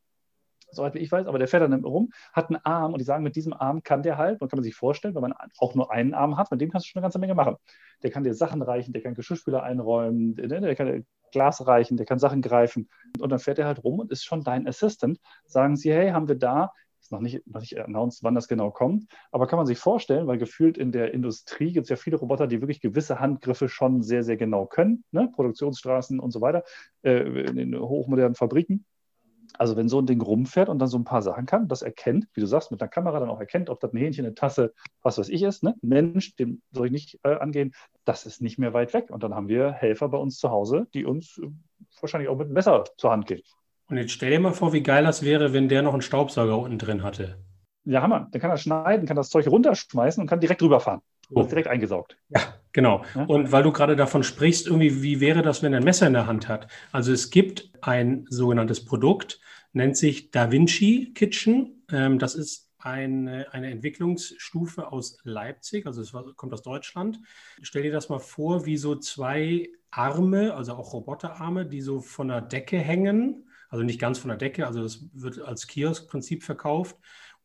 soweit 0.70 0.96
ich 0.96 1.10
weiß, 1.10 1.26
aber 1.26 1.38
der 1.38 1.48
fährt 1.48 1.62
dann 1.62 1.84
rum, 1.84 2.10
hat 2.32 2.48
einen 2.50 2.60
Arm 2.64 2.92
und 2.92 2.98
die 3.00 3.04
sagen, 3.04 3.24
mit 3.24 3.36
diesem 3.36 3.52
Arm 3.52 3.82
kann 3.82 4.02
der 4.02 4.18
halt, 4.18 4.40
man 4.40 4.48
kann 4.48 4.62
sich 4.62 4.74
vorstellen, 4.74 5.14
wenn 5.14 5.22
man 5.22 5.34
auch 5.58 5.74
nur 5.74 5.90
einen 5.90 6.14
Arm 6.14 6.36
hat, 6.36 6.50
mit 6.50 6.60
dem 6.60 6.70
kannst 6.70 6.86
du 6.86 6.90
schon 6.90 7.00
eine 7.00 7.04
ganze 7.04 7.18
Menge 7.18 7.34
machen. 7.34 7.56
Der 8.02 8.10
kann 8.10 8.24
dir 8.24 8.34
Sachen 8.34 8.62
reichen, 8.62 8.92
der 8.92 9.02
kann 9.02 9.14
Geschirrspüler 9.14 9.62
einräumen, 9.62 10.34
der, 10.34 10.60
der 10.60 10.76
kann 10.76 11.04
Glas 11.32 11.66
reichen, 11.66 11.96
der 11.96 12.06
kann 12.06 12.18
Sachen 12.18 12.42
greifen 12.42 12.88
und 13.18 13.30
dann 13.30 13.38
fährt 13.38 13.58
er 13.58 13.66
halt 13.66 13.82
rum 13.84 13.98
und 14.00 14.12
ist 14.12 14.24
schon 14.24 14.42
dein 14.42 14.66
Assistant. 14.66 15.18
Sagen 15.46 15.76
sie, 15.76 15.92
hey, 15.92 16.10
haben 16.10 16.28
wir 16.28 16.36
da 16.36 16.72
ist 17.06 17.12
noch 17.12 17.20
nicht, 17.20 17.46
noch 17.46 17.60
nicht 17.60 17.78
announced, 17.78 18.22
wann 18.22 18.34
das 18.34 18.48
genau 18.48 18.70
kommt. 18.70 19.06
Aber 19.30 19.46
kann 19.46 19.58
man 19.58 19.66
sich 19.66 19.78
vorstellen, 19.78 20.26
weil 20.26 20.38
gefühlt 20.38 20.76
in 20.76 20.92
der 20.92 21.14
Industrie 21.14 21.72
gibt 21.72 21.84
es 21.84 21.90
ja 21.90 21.96
viele 21.96 22.16
Roboter, 22.16 22.46
die 22.46 22.60
wirklich 22.60 22.80
gewisse 22.80 23.20
Handgriffe 23.20 23.68
schon 23.68 24.02
sehr, 24.02 24.24
sehr 24.24 24.36
genau 24.36 24.66
können. 24.66 25.04
Ne? 25.12 25.30
Produktionsstraßen 25.32 26.18
und 26.18 26.32
so 26.32 26.40
weiter, 26.40 26.64
äh, 27.02 27.44
in 27.44 27.56
den 27.56 27.78
hochmodernen 27.78 28.34
Fabriken. 28.34 28.84
Also 29.58 29.76
wenn 29.76 29.88
so 29.88 30.00
ein 30.00 30.06
Ding 30.06 30.20
rumfährt 30.20 30.68
und 30.68 30.80
dann 30.80 30.88
so 30.88 30.98
ein 30.98 31.04
paar 31.04 31.22
Sachen 31.22 31.46
kann, 31.46 31.68
das 31.68 31.82
erkennt, 31.82 32.26
wie 32.34 32.40
du 32.40 32.46
sagst, 32.46 32.72
mit 32.72 32.82
einer 32.82 32.88
Kamera 32.88 33.20
dann 33.20 33.30
auch 33.30 33.38
erkennt, 33.38 33.70
ob 33.70 33.78
das 33.80 33.92
ein 33.92 33.96
Hähnchen, 33.96 34.26
eine 34.26 34.34
Tasse, 34.34 34.74
was 35.02 35.16
weiß 35.16 35.28
ich 35.28 35.42
ist, 35.42 35.62
ne? 35.62 35.76
Mensch, 35.80 36.34
dem 36.34 36.60
soll 36.72 36.86
ich 36.86 36.92
nicht 36.92 37.20
äh, 37.22 37.36
angehen, 37.36 37.72
das 38.04 38.26
ist 38.26 38.42
nicht 38.42 38.58
mehr 38.58 38.74
weit 38.74 38.92
weg. 38.92 39.10
Und 39.10 39.22
dann 39.22 39.34
haben 39.34 39.48
wir 39.48 39.70
Helfer 39.70 40.08
bei 40.08 40.18
uns 40.18 40.38
zu 40.38 40.50
Hause, 40.50 40.88
die 40.92 41.04
uns 41.04 41.38
äh, 41.38 41.46
wahrscheinlich 42.00 42.28
auch 42.28 42.36
mit 42.36 42.46
einem 42.46 42.54
Messer 42.54 42.84
zur 42.96 43.12
Hand 43.12 43.26
gehen. 43.26 43.42
Und 43.88 43.98
jetzt 43.98 44.12
stell 44.12 44.30
dir 44.30 44.40
mal 44.40 44.52
vor, 44.52 44.72
wie 44.72 44.82
geil 44.82 45.04
das 45.04 45.22
wäre, 45.22 45.52
wenn 45.52 45.68
der 45.68 45.82
noch 45.82 45.92
einen 45.92 46.02
Staubsauger 46.02 46.58
unten 46.58 46.78
drin 46.78 47.02
hatte. 47.02 47.38
Ja, 47.84 48.02
Hammer. 48.02 48.28
Der 48.32 48.40
kann 48.40 48.50
das 48.50 48.62
schneiden, 48.62 49.06
kann 49.06 49.16
das 49.16 49.30
Zeug 49.30 49.46
runterschmeißen 49.46 50.20
und 50.20 50.26
kann 50.26 50.40
direkt 50.40 50.60
rüberfahren. 50.60 51.00
Oh. 51.30 51.36
Wird 51.36 51.52
direkt 51.52 51.68
eingesaugt. 51.68 52.16
Ja, 52.28 52.40
genau. 52.72 53.04
Ja? 53.14 53.24
Und 53.24 53.52
weil 53.52 53.62
du 53.62 53.72
gerade 53.72 53.94
davon 53.94 54.24
sprichst, 54.24 54.66
irgendwie, 54.66 55.02
wie 55.02 55.20
wäre 55.20 55.42
das, 55.42 55.62
wenn 55.62 55.72
er 55.72 55.80
ein 55.80 55.84
Messer 55.84 56.08
in 56.08 56.12
der 56.12 56.26
Hand 56.26 56.48
hat? 56.48 56.68
Also 56.90 57.12
es 57.12 57.30
gibt 57.30 57.70
ein 57.80 58.26
sogenanntes 58.28 58.84
Produkt, 58.84 59.40
nennt 59.72 59.96
sich 59.96 60.32
Da 60.32 60.50
Vinci 60.50 61.12
Kitchen. 61.14 61.84
Ähm, 61.92 62.18
das 62.18 62.34
ist 62.34 62.68
eine, 62.78 63.52
eine 63.52 63.70
Entwicklungsstufe 63.70 64.90
aus 64.92 65.18
Leipzig, 65.22 65.86
also 65.86 66.02
es 66.02 66.12
kommt 66.36 66.52
aus 66.52 66.62
Deutschland. 66.62 67.20
Stell 67.62 67.82
dir 67.82 67.92
das 67.92 68.08
mal 68.08 68.20
vor, 68.20 68.66
wie 68.66 68.76
so 68.76 68.96
zwei 68.96 69.68
Arme, 69.90 70.54
also 70.54 70.74
auch 70.74 70.92
Roboterarme, 70.92 71.66
die 71.66 71.80
so 71.80 72.00
von 72.00 72.28
der 72.28 72.40
Decke 72.40 72.78
hängen 72.78 73.45
also 73.68 73.84
nicht 73.84 74.00
ganz 74.00 74.18
von 74.18 74.28
der 74.28 74.38
Decke, 74.38 74.66
also 74.66 74.82
das 74.82 75.06
wird 75.12 75.40
als 75.40 75.66
Kiosk-Prinzip 75.66 76.42
verkauft 76.42 76.96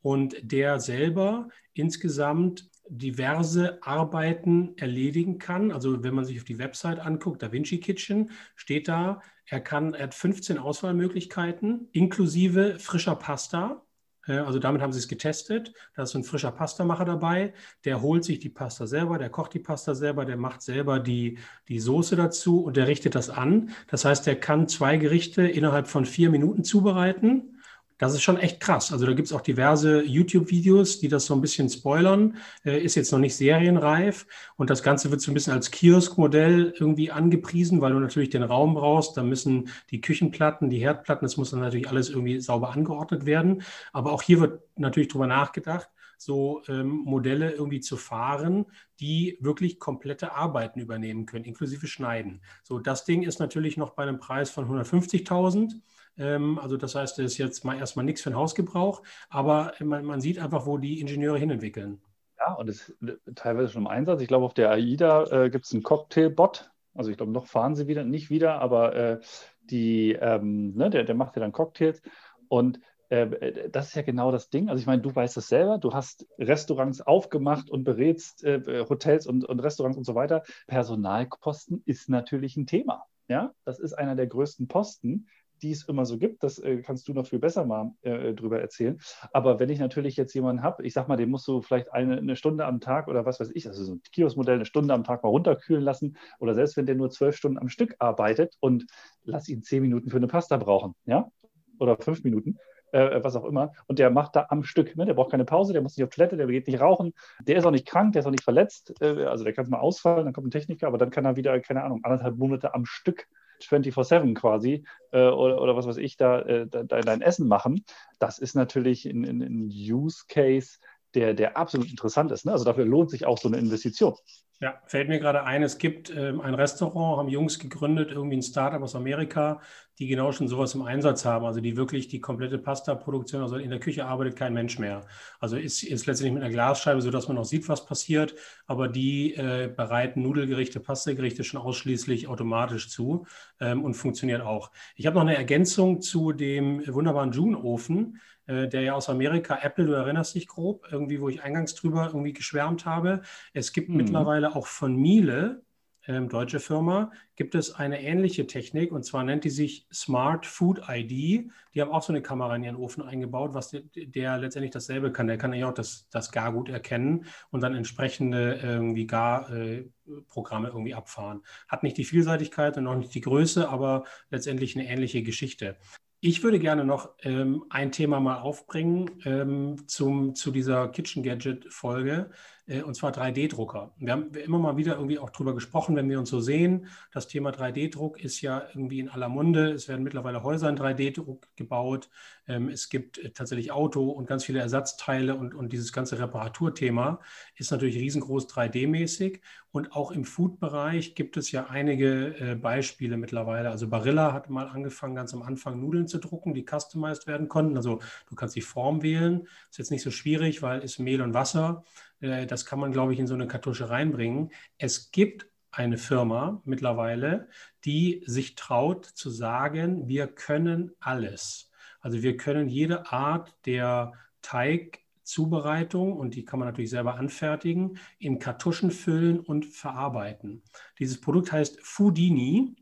und 0.01 0.35
der 0.41 0.79
selber 0.79 1.49
insgesamt 1.73 2.69
diverse 2.89 3.81
Arbeiten 3.83 4.75
erledigen 4.77 5.37
kann. 5.37 5.71
Also 5.71 6.03
wenn 6.03 6.13
man 6.13 6.25
sich 6.25 6.37
auf 6.39 6.43
die 6.43 6.59
Website 6.59 6.99
anguckt, 6.99 7.41
Da 7.41 7.51
Vinci 7.51 7.79
Kitchen, 7.79 8.31
steht 8.55 8.87
da, 8.87 9.21
er 9.45 9.61
kann, 9.61 9.93
er 9.93 10.03
hat 10.03 10.13
15 10.13 10.57
Auswahlmöglichkeiten 10.57 11.87
inklusive 11.91 12.79
frischer 12.79 13.15
Pasta. 13.15 13.85
Äh, 14.31 14.39
also 14.39 14.59
damit 14.59 14.81
haben 14.81 14.93
sie 14.93 14.99
es 14.99 15.07
getestet. 15.07 15.73
Da 15.95 16.03
ist 16.03 16.15
ein 16.15 16.23
frischer 16.23 16.51
Pastamacher 16.51 17.05
dabei. 17.05 17.53
Der 17.85 18.01
holt 18.01 18.23
sich 18.23 18.39
die 18.39 18.49
Pasta 18.49 18.87
selber, 18.87 19.17
der 19.17 19.29
kocht 19.29 19.53
die 19.53 19.59
Pasta 19.59 19.95
selber, 19.95 20.25
der 20.25 20.37
macht 20.37 20.61
selber 20.61 20.99
die, 20.99 21.37
die 21.67 21.79
Soße 21.79 22.15
dazu 22.15 22.63
und 22.63 22.77
der 22.77 22.87
richtet 22.87 23.15
das 23.15 23.29
an. 23.29 23.71
Das 23.87 24.05
heißt, 24.05 24.25
der 24.25 24.39
kann 24.39 24.67
zwei 24.67 24.97
Gerichte 24.97 25.43
innerhalb 25.43 25.87
von 25.87 26.05
vier 26.05 26.29
Minuten 26.29 26.63
zubereiten 26.63 27.60
das 28.01 28.15
ist 28.15 28.23
schon 28.23 28.37
echt 28.37 28.59
krass. 28.59 28.91
Also 28.91 29.05
da 29.05 29.13
gibt 29.13 29.27
es 29.27 29.33
auch 29.33 29.41
diverse 29.41 30.03
YouTube-Videos, 30.03 30.99
die 30.99 31.07
das 31.07 31.27
so 31.27 31.35
ein 31.35 31.41
bisschen 31.41 31.69
spoilern. 31.69 32.35
Äh, 32.65 32.79
ist 32.79 32.95
jetzt 32.95 33.11
noch 33.11 33.19
nicht 33.19 33.35
serienreif 33.35 34.25
und 34.57 34.71
das 34.71 34.81
Ganze 34.81 35.11
wird 35.11 35.21
so 35.21 35.29
ein 35.29 35.35
bisschen 35.35 35.53
als 35.53 35.69
Kiosk-Modell 35.69 36.73
irgendwie 36.79 37.11
angepriesen, 37.11 37.79
weil 37.79 37.93
du 37.93 37.99
natürlich 37.99 38.31
den 38.31 38.41
Raum 38.41 38.73
brauchst. 38.73 39.17
Da 39.17 39.23
müssen 39.23 39.69
die 39.91 40.01
Küchenplatten, 40.01 40.71
die 40.71 40.79
Herdplatten, 40.79 41.25
das 41.25 41.37
muss 41.37 41.51
dann 41.51 41.59
natürlich 41.59 41.89
alles 41.89 42.09
irgendwie 42.09 42.39
sauber 42.39 42.71
angeordnet 42.71 43.27
werden. 43.27 43.61
Aber 43.93 44.13
auch 44.13 44.23
hier 44.23 44.39
wird 44.39 44.61
natürlich 44.77 45.09
drüber 45.09 45.27
nachgedacht, 45.27 45.87
so 46.21 46.61
ähm, 46.67 46.87
Modelle 46.89 47.51
irgendwie 47.51 47.79
zu 47.79 47.97
fahren, 47.97 48.65
die 48.99 49.37
wirklich 49.41 49.79
komplette 49.79 50.33
Arbeiten 50.33 50.79
übernehmen 50.79 51.25
können, 51.25 51.45
inklusive 51.45 51.87
Schneiden. 51.87 52.41
So, 52.63 52.77
das 52.79 53.05
Ding 53.05 53.23
ist 53.23 53.39
natürlich 53.39 53.75
noch 53.75 53.91
bei 53.91 54.03
einem 54.03 54.19
Preis 54.19 54.51
von 54.51 54.69
150.000. 54.69 55.73
Ähm, 56.17 56.59
also 56.59 56.77
das 56.77 56.93
heißt, 56.93 57.17
es 57.19 57.33
ist 57.33 57.37
jetzt 57.39 57.65
mal 57.65 57.77
erstmal 57.77 58.05
nichts 58.05 58.21
für 58.21 58.29
den 58.29 58.37
Hausgebrauch, 58.37 59.01
aber 59.29 59.73
man, 59.79 60.05
man 60.05 60.21
sieht 60.21 60.37
einfach, 60.37 60.67
wo 60.67 60.77
die 60.77 60.99
Ingenieure 60.99 61.39
hinentwickeln. 61.39 62.01
Ja, 62.37 62.53
und 62.53 62.69
es 62.69 62.89
ist 62.89 63.19
teilweise 63.35 63.69
schon 63.69 63.83
im 63.83 63.87
Einsatz. 63.87 64.21
Ich 64.21 64.27
glaube, 64.27 64.45
auf 64.45 64.53
der 64.53 64.69
AIDA 64.71 65.23
äh, 65.45 65.49
gibt 65.49 65.65
es 65.65 65.73
einen 65.73 65.83
Cocktail-Bot. 65.83 66.71
Also 66.93 67.09
ich 67.09 67.17
glaube, 67.17 67.31
noch 67.31 67.47
fahren 67.47 67.75
sie 67.75 67.87
wieder, 67.87 68.03
nicht 68.03 68.29
wieder, 68.29 68.59
aber 68.61 68.95
äh, 68.95 69.19
die, 69.63 70.13
ähm, 70.13 70.75
ne, 70.75 70.89
der, 70.89 71.03
der 71.03 71.15
macht 71.15 71.35
ja 71.35 71.39
dann 71.39 71.51
Cocktails. 71.51 72.01
Und 72.47 72.79
äh, 73.11 73.69
das 73.69 73.89
ist 73.89 73.95
ja 73.95 74.01
genau 74.01 74.31
das 74.31 74.49
Ding. 74.49 74.69
Also 74.69 74.79
ich 74.79 74.87
meine, 74.87 75.01
du 75.01 75.13
weißt 75.13 75.37
es 75.37 75.47
selber, 75.47 75.77
du 75.77 75.93
hast 75.93 76.25
Restaurants 76.39 77.01
aufgemacht 77.01 77.69
und 77.69 77.83
berätst 77.83 78.43
äh, 78.43 78.85
Hotels 78.89 79.27
und, 79.27 79.45
und 79.45 79.59
Restaurants 79.59 79.97
und 79.97 80.05
so 80.05 80.15
weiter. 80.15 80.43
Personalkosten 80.67 81.83
ist 81.85 82.09
natürlich 82.09 82.55
ein 82.57 82.67
Thema. 82.67 83.05
Ja, 83.27 83.53
das 83.65 83.79
ist 83.79 83.93
einer 83.93 84.15
der 84.15 84.27
größten 84.27 84.67
Posten, 84.67 85.27
die 85.61 85.71
es 85.71 85.87
immer 85.87 86.05
so 86.05 86.17
gibt. 86.17 86.43
Das 86.43 86.57
äh, 86.59 86.81
kannst 86.81 87.07
du 87.07 87.13
noch 87.13 87.27
viel 87.27 87.39
besser 87.39 87.65
mal 87.65 87.93
äh, 88.01 88.33
drüber 88.33 88.59
erzählen. 88.59 88.97
Aber 89.31 89.59
wenn 89.59 89.69
ich 89.69 89.79
natürlich 89.79 90.15
jetzt 90.15 90.33
jemanden 90.33 90.63
habe, 90.63 90.85
ich 90.85 90.93
sag 90.93 91.07
mal, 91.07 91.17
den 91.17 91.29
musst 91.29 91.47
du 91.47 91.61
vielleicht 91.61 91.93
eine, 91.93 92.17
eine 92.17 92.35
Stunde 92.35 92.65
am 92.65 92.79
Tag 92.79 93.07
oder 93.07 93.25
was 93.25 93.39
weiß 93.39 93.51
ich, 93.53 93.67
also 93.67 93.83
so 93.83 93.93
ein 93.93 94.01
Kiosk-Modell 94.11 94.55
eine 94.55 94.65
Stunde 94.65 94.93
am 94.93 95.03
Tag 95.03 95.23
mal 95.23 95.29
runterkühlen 95.29 95.83
lassen 95.83 96.17
oder 96.39 96.55
selbst 96.55 96.77
wenn 96.77 96.85
der 96.85 96.95
nur 96.95 97.09
zwölf 97.09 97.35
Stunden 97.35 97.57
am 97.57 97.69
Stück 97.69 97.95
arbeitet 97.99 98.55
und 98.59 98.85
lass 99.23 99.49
ihn 99.49 99.63
zehn 99.63 99.81
Minuten 99.81 100.09
für 100.09 100.17
eine 100.17 100.27
Pasta 100.27 100.57
brauchen, 100.57 100.95
ja, 101.05 101.29
oder 101.77 101.97
fünf 101.97 102.23
Minuten, 102.23 102.57
äh, 102.91 103.23
was 103.23 103.35
auch 103.35 103.45
immer. 103.45 103.73
Und 103.87 103.99
der 103.99 104.09
macht 104.09 104.35
da 104.35 104.47
am 104.49 104.63
Stück. 104.63 104.95
Ne? 104.95 105.05
Der 105.05 105.13
braucht 105.13 105.31
keine 105.31 105.45
Pause, 105.45 105.73
der 105.73 105.81
muss 105.81 105.97
nicht 105.97 106.03
auf 106.03 106.09
Toilette, 106.09 106.37
der 106.37 106.47
geht 106.47 106.67
nicht 106.67 106.81
rauchen. 106.81 107.13
Der 107.39 107.57
ist 107.57 107.65
auch 107.65 107.71
nicht 107.71 107.87
krank, 107.87 108.13
der 108.13 108.21
ist 108.21 108.25
auch 108.25 108.31
nicht 108.31 108.43
verletzt. 108.43 108.93
Äh, 109.01 109.25
also 109.25 109.43
der 109.43 109.53
kann 109.53 109.69
mal 109.69 109.79
ausfallen, 109.79 110.25
dann 110.25 110.33
kommt 110.33 110.47
ein 110.47 110.51
Techniker, 110.51 110.87
aber 110.87 110.97
dann 110.97 111.09
kann 111.09 111.25
er 111.25 111.35
wieder, 111.35 111.59
keine 111.59 111.83
Ahnung, 111.83 112.01
anderthalb 112.03 112.37
Monate 112.37 112.73
am 112.73 112.85
Stück 112.85 113.27
24-7 113.61 114.33
quasi 114.33 114.83
äh, 115.11 115.27
oder, 115.27 115.61
oder 115.61 115.75
was 115.75 115.85
weiß 115.87 115.97
ich, 115.97 116.17
da, 116.17 116.41
äh, 116.41 116.67
da, 116.67 116.83
dein 116.83 117.21
Essen 117.21 117.47
machen. 117.47 117.85
Das 118.19 118.39
ist 118.39 118.55
natürlich 118.55 119.05
ein 119.05 119.69
Use 119.69 120.25
Case, 120.27 120.79
der, 121.15 121.33
der 121.33 121.57
absolut 121.57 121.89
interessant 121.89 122.31
ist. 122.31 122.45
Ne? 122.45 122.51
Also 122.51 122.65
dafür 122.65 122.85
lohnt 122.85 123.09
sich 123.09 123.25
auch 123.25 123.37
so 123.37 123.47
eine 123.47 123.57
Investition. 123.57 124.15
Ja, 124.61 124.79
fällt 124.85 125.09
mir 125.09 125.17
gerade 125.17 125.43
ein, 125.43 125.63
es 125.63 125.79
gibt 125.79 126.15
ähm, 126.15 126.39
ein 126.39 126.53
Restaurant, 126.53 127.17
haben 127.17 127.29
Jungs 127.29 127.57
gegründet, 127.57 128.11
irgendwie 128.11 128.37
ein 128.37 128.43
Startup 128.43 128.79
aus 128.83 128.95
Amerika, 128.95 129.59
die 129.97 130.05
genau 130.05 130.31
schon 130.31 130.47
sowas 130.47 130.75
im 130.75 130.83
Einsatz 130.83 131.25
haben. 131.25 131.45
Also 131.45 131.61
die 131.61 131.77
wirklich 131.77 132.09
die 132.09 132.19
komplette 132.19 132.59
Pasta-Produktion, 132.59 133.41
also 133.41 133.55
in 133.55 133.71
der 133.71 133.79
Küche 133.79 134.05
arbeitet 134.05 134.35
kein 134.35 134.53
Mensch 134.53 134.77
mehr. 134.77 135.01
Also 135.39 135.57
ist, 135.57 135.81
ist 135.81 136.05
letztendlich 136.05 136.33
mit 136.35 136.43
einer 136.43 136.51
Glasscheibe, 136.51 137.01
sodass 137.01 137.27
man 137.27 137.39
auch 137.39 137.43
sieht, 137.43 137.67
was 137.69 137.87
passiert. 137.87 138.35
Aber 138.67 138.87
die 138.87 139.33
äh, 139.33 139.67
bereiten 139.75 140.21
Nudelgerichte, 140.21 140.79
Pastagerichte 140.79 141.43
schon 141.43 141.59
ausschließlich 141.59 142.27
automatisch 142.27 142.89
zu 142.89 143.25
ähm, 143.59 143.83
und 143.83 143.95
funktioniert 143.95 144.41
auch. 144.41 144.69
Ich 144.95 145.07
habe 145.07 145.15
noch 145.15 145.23
eine 145.23 145.37
Ergänzung 145.37 146.01
zu 146.01 146.33
dem 146.33 146.83
wunderbaren 146.85 147.31
June-Ofen 147.31 148.19
der 148.67 148.81
ja 148.81 148.93
aus 148.93 149.09
Amerika, 149.09 149.59
Apple, 149.61 149.85
du 149.85 149.93
erinnerst 149.93 150.35
dich 150.35 150.47
grob, 150.47 150.87
irgendwie, 150.91 151.21
wo 151.21 151.29
ich 151.29 151.41
eingangs 151.41 151.75
drüber 151.75 152.07
irgendwie 152.07 152.33
geschwärmt 152.33 152.85
habe. 152.85 153.21
Es 153.53 153.73
gibt 153.73 153.89
mhm. 153.89 153.97
mittlerweile 153.97 154.55
auch 154.55 154.67
von 154.67 154.95
Miele 154.95 155.63
ähm, 156.07 156.29
deutsche 156.29 156.59
Firma, 156.59 157.11
gibt 157.35 157.53
es 157.53 157.75
eine 157.75 158.01
ähnliche 158.01 158.47
Technik 158.47 158.91
und 158.91 159.03
zwar 159.03 159.23
nennt 159.23 159.43
die 159.43 159.49
sich 159.49 159.87
Smart 159.93 160.45
Food 160.45 160.81
ID. 160.87 161.51
Die 161.73 161.81
haben 161.81 161.91
auch 161.91 162.01
so 162.01 162.11
eine 162.11 162.21
Kamera 162.21 162.55
in 162.55 162.63
ihren 162.63 162.75
Ofen 162.75 163.03
eingebaut, 163.03 163.53
was 163.53 163.69
der, 163.69 163.81
der 163.95 164.37
letztendlich 164.37 164.71
dasselbe 164.71 165.11
kann. 165.11 165.27
Der 165.27 165.37
kann 165.37 165.53
ja 165.53 165.69
auch 165.69 165.73
das, 165.73 166.07
das 166.09 166.31
Gar 166.31 166.53
gut 166.53 166.69
erkennen 166.69 167.25
und 167.51 167.61
dann 167.61 167.75
entsprechende 167.75 168.59
irgendwie 168.63 169.05
Gar-Programme 169.05 170.67
äh, 170.67 170.71
irgendwie 170.71 170.95
abfahren. 170.95 171.43
Hat 171.67 171.83
nicht 171.83 171.97
die 171.97 172.05
Vielseitigkeit 172.05 172.77
und 172.77 172.87
auch 172.87 172.97
nicht 172.97 173.13
die 173.13 173.21
Größe, 173.21 173.69
aber 173.69 174.05
letztendlich 174.29 174.75
eine 174.75 174.87
ähnliche 174.87 175.21
Geschichte. 175.21 175.77
Ich 176.23 176.43
würde 176.43 176.59
gerne 176.59 176.85
noch 176.85 177.15
ähm, 177.23 177.65
ein 177.71 177.91
Thema 177.91 178.19
mal 178.19 178.41
aufbringen 178.41 179.09
ähm, 179.25 179.87
zum, 179.87 180.35
zu 180.35 180.51
dieser 180.51 180.87
Kitchen 180.89 181.23
Gadget 181.23 181.73
Folge. 181.73 182.29
Äh, 182.60 182.60
und 182.85 182.95
zwar 182.95 183.11
3D-Drucker. 183.11 183.93
Wir 183.97 184.13
haben 184.13 184.33
immer 184.35 184.59
mal 184.59 184.77
wieder 184.77 184.95
irgendwie 184.95 185.19
auch 185.19 185.29
drüber 185.29 185.53
gesprochen, 185.53 185.95
wenn 185.95 186.09
wir 186.09 186.19
uns 186.19 186.29
so 186.29 186.39
sehen. 186.39 186.87
Das 187.11 187.27
Thema 187.27 187.49
3D-Druck 187.49 188.23
ist 188.23 188.41
ja 188.41 188.63
irgendwie 188.73 188.99
in 188.99 189.09
aller 189.09 189.29
Munde. 189.29 189.71
Es 189.71 189.87
werden 189.87 190.03
mittlerweile 190.03 190.43
Häuser 190.43 190.69
in 190.69 190.77
3D-Druck 190.77 191.47
gebaut. 191.55 192.09
Ähm, 192.47 192.69
es 192.69 192.89
gibt 192.89 193.17
äh, 193.17 193.31
tatsächlich 193.31 193.71
Auto 193.71 194.09
und 194.09 194.27
ganz 194.27 194.45
viele 194.45 194.59
Ersatzteile 194.59 195.35
und, 195.35 195.53
und 195.53 195.71
dieses 195.73 195.93
ganze 195.93 196.19
Reparaturthema 196.19 197.19
ist 197.55 197.71
natürlich 197.71 197.95
riesengroß 197.95 198.49
3D-mäßig. 198.49 199.41
Und 199.71 199.93
auch 199.93 200.11
im 200.11 200.25
Food-Bereich 200.25 201.15
gibt 201.15 201.37
es 201.37 201.51
ja 201.51 201.67
einige 201.67 202.35
äh, 202.37 202.55
Beispiele 202.55 203.15
mittlerweile. 203.15 203.69
Also 203.69 203.87
Barilla 203.87 204.33
hat 204.33 204.49
mal 204.49 204.67
angefangen, 204.67 205.15
ganz 205.15 205.33
am 205.33 205.41
Anfang 205.41 205.79
Nudeln 205.79 206.07
zu 206.07 206.17
drucken, 206.17 206.53
die 206.53 206.65
customized 206.69 207.25
werden 207.25 207.47
konnten. 207.47 207.77
Also 207.77 207.99
du 208.27 208.35
kannst 208.35 208.55
die 208.55 208.61
Form 208.61 209.01
wählen. 209.01 209.47
Ist 209.69 209.77
jetzt 209.77 209.91
nicht 209.91 210.03
so 210.03 210.11
schwierig, 210.11 210.61
weil 210.61 210.81
es 210.83 210.99
Mehl 210.99 211.21
und 211.21 211.33
Wasser. 211.33 211.85
Äh, 212.21 212.45
das 212.45 212.65
kann 212.65 212.79
man, 212.79 212.91
glaube 212.91 213.13
ich, 213.13 213.19
in 213.19 213.27
so 213.27 213.33
eine 213.33 213.47
Kartusche 213.47 213.89
reinbringen. 213.89 214.51
Es 214.77 215.11
gibt 215.11 215.47
eine 215.71 215.97
Firma 215.97 216.61
mittlerweile, 216.65 217.47
die 217.85 218.23
sich 218.25 218.55
traut 218.55 219.05
zu 219.05 219.29
sagen, 219.29 220.07
wir 220.07 220.27
können 220.27 220.91
alles. 220.99 221.71
Also 222.01 222.21
wir 222.21 222.37
können 222.37 222.67
jede 222.67 223.11
Art 223.11 223.55
der 223.65 224.13
Teigzubereitung, 224.41 226.13
und 226.13 226.35
die 226.35 226.43
kann 226.43 226.59
man 226.59 226.67
natürlich 226.67 226.89
selber 226.89 227.15
anfertigen, 227.15 227.99
in 228.19 228.39
Kartuschen 228.39 228.91
füllen 228.91 229.39
und 229.39 229.65
verarbeiten. 229.65 230.63
Dieses 230.99 231.21
Produkt 231.21 231.51
heißt 231.51 231.79
Foodini, 231.81 232.75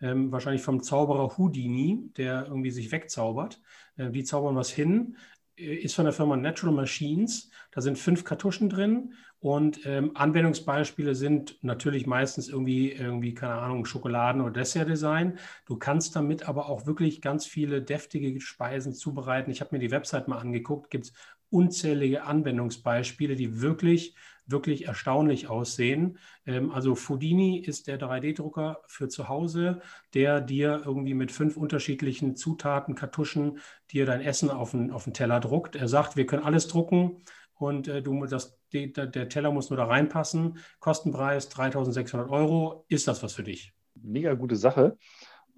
ähm, 0.00 0.30
wahrscheinlich 0.30 0.62
vom 0.62 0.82
Zauberer 0.82 1.36
Houdini, 1.38 2.12
der 2.16 2.46
irgendwie 2.46 2.70
sich 2.70 2.92
wegzaubert. 2.92 3.60
Äh, 3.96 4.10
die 4.10 4.22
zaubern 4.22 4.54
was 4.54 4.70
hin, 4.70 5.16
ist 5.58 5.94
von 5.94 6.04
der 6.04 6.12
Firma 6.12 6.36
Natural 6.36 6.74
Machines. 6.74 7.50
Da 7.72 7.80
sind 7.80 7.98
fünf 7.98 8.24
Kartuschen 8.24 8.68
drin 8.68 9.14
und 9.40 9.86
ähm, 9.86 10.12
Anwendungsbeispiele 10.14 11.14
sind 11.14 11.62
natürlich 11.62 12.06
meistens 12.06 12.48
irgendwie, 12.48 12.90
irgendwie, 12.90 13.34
keine 13.34 13.54
Ahnung, 13.54 13.84
Schokoladen- 13.84 14.42
oder 14.42 14.52
Dessertdesign. 14.52 15.38
Du 15.66 15.76
kannst 15.76 16.16
damit 16.16 16.48
aber 16.48 16.68
auch 16.68 16.86
wirklich 16.86 17.22
ganz 17.22 17.46
viele 17.46 17.82
deftige 17.82 18.40
Speisen 18.40 18.94
zubereiten. 18.94 19.50
Ich 19.50 19.60
habe 19.60 19.74
mir 19.76 19.80
die 19.80 19.92
Website 19.92 20.26
mal 20.26 20.38
angeguckt, 20.38 20.90
gibt 20.90 21.06
es 21.06 21.12
unzählige 21.50 22.24
Anwendungsbeispiele, 22.24 23.36
die 23.36 23.60
wirklich 23.60 24.14
wirklich 24.48 24.86
erstaunlich 24.86 25.48
aussehen. 25.48 26.18
Ähm, 26.46 26.72
also 26.72 26.94
Foodini 26.94 27.58
ist 27.58 27.86
der 27.86 28.00
3D-Drucker 28.00 28.80
für 28.86 29.08
zu 29.08 29.28
Hause, 29.28 29.80
der 30.14 30.40
dir 30.40 30.82
irgendwie 30.84 31.14
mit 31.14 31.30
fünf 31.30 31.56
unterschiedlichen 31.56 32.34
Zutaten, 32.34 32.94
Kartuschen, 32.94 33.58
dir 33.90 34.06
dein 34.06 34.20
Essen 34.20 34.50
auf 34.50 34.72
den, 34.72 34.90
auf 34.90 35.04
den 35.04 35.14
Teller 35.14 35.40
druckt. 35.40 35.76
Er 35.76 35.88
sagt, 35.88 36.16
wir 36.16 36.26
können 36.26 36.42
alles 36.42 36.66
drucken 36.66 37.22
und 37.54 37.88
äh, 37.88 38.02
du, 38.02 38.26
das, 38.26 38.58
die, 38.72 38.92
der 38.92 39.28
Teller 39.28 39.52
muss 39.52 39.70
nur 39.70 39.76
da 39.76 39.84
reinpassen. 39.84 40.58
Kostenpreis 40.80 41.48
3600 41.50 42.28
Euro. 42.30 42.84
Ist 42.88 43.06
das 43.06 43.22
was 43.22 43.34
für 43.34 43.44
dich? 43.44 43.74
Mega 43.94 44.34
gute 44.34 44.56
Sache. 44.56 44.96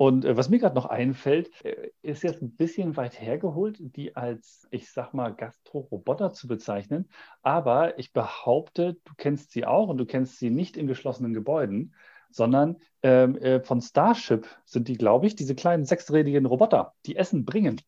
Und 0.01 0.25
äh, 0.25 0.35
was 0.35 0.49
mir 0.49 0.59
gerade 0.59 0.75
noch 0.75 0.87
einfällt, 0.87 1.51
äh, 1.63 1.91
ist 2.01 2.23
jetzt 2.23 2.41
ein 2.41 2.57
bisschen 2.57 2.97
weit 2.97 3.21
hergeholt, 3.21 3.77
die 3.81 4.17
als, 4.17 4.67
ich 4.71 4.91
sag 4.91 5.13
mal, 5.13 5.35
Gastro-Roboter 5.35 6.33
zu 6.33 6.49
bezeichnen. 6.49 7.11
Aber 7.43 7.99
ich 7.99 8.15
behaupte, 8.15 8.97
du 9.05 9.13
kennst 9.19 9.51
sie 9.51 9.67
auch 9.67 9.89
und 9.89 9.99
du 9.99 10.07
kennst 10.07 10.39
sie 10.39 10.49
nicht 10.49 10.79
in 10.79 10.87
geschlossenen 10.87 11.35
Gebäuden, 11.35 11.95
sondern 12.31 12.79
ähm, 13.03 13.37
äh, 13.37 13.61
von 13.61 13.83
Starship 13.83 14.47
sind 14.65 14.89
die, 14.89 14.97
glaube 14.97 15.27
ich, 15.27 15.35
diese 15.37 15.55
kleinen 15.55 15.85
sechsrädigen 15.85 16.47
Roboter, 16.47 16.95
die 17.05 17.17
Essen 17.17 17.45
bringen. 17.45 17.79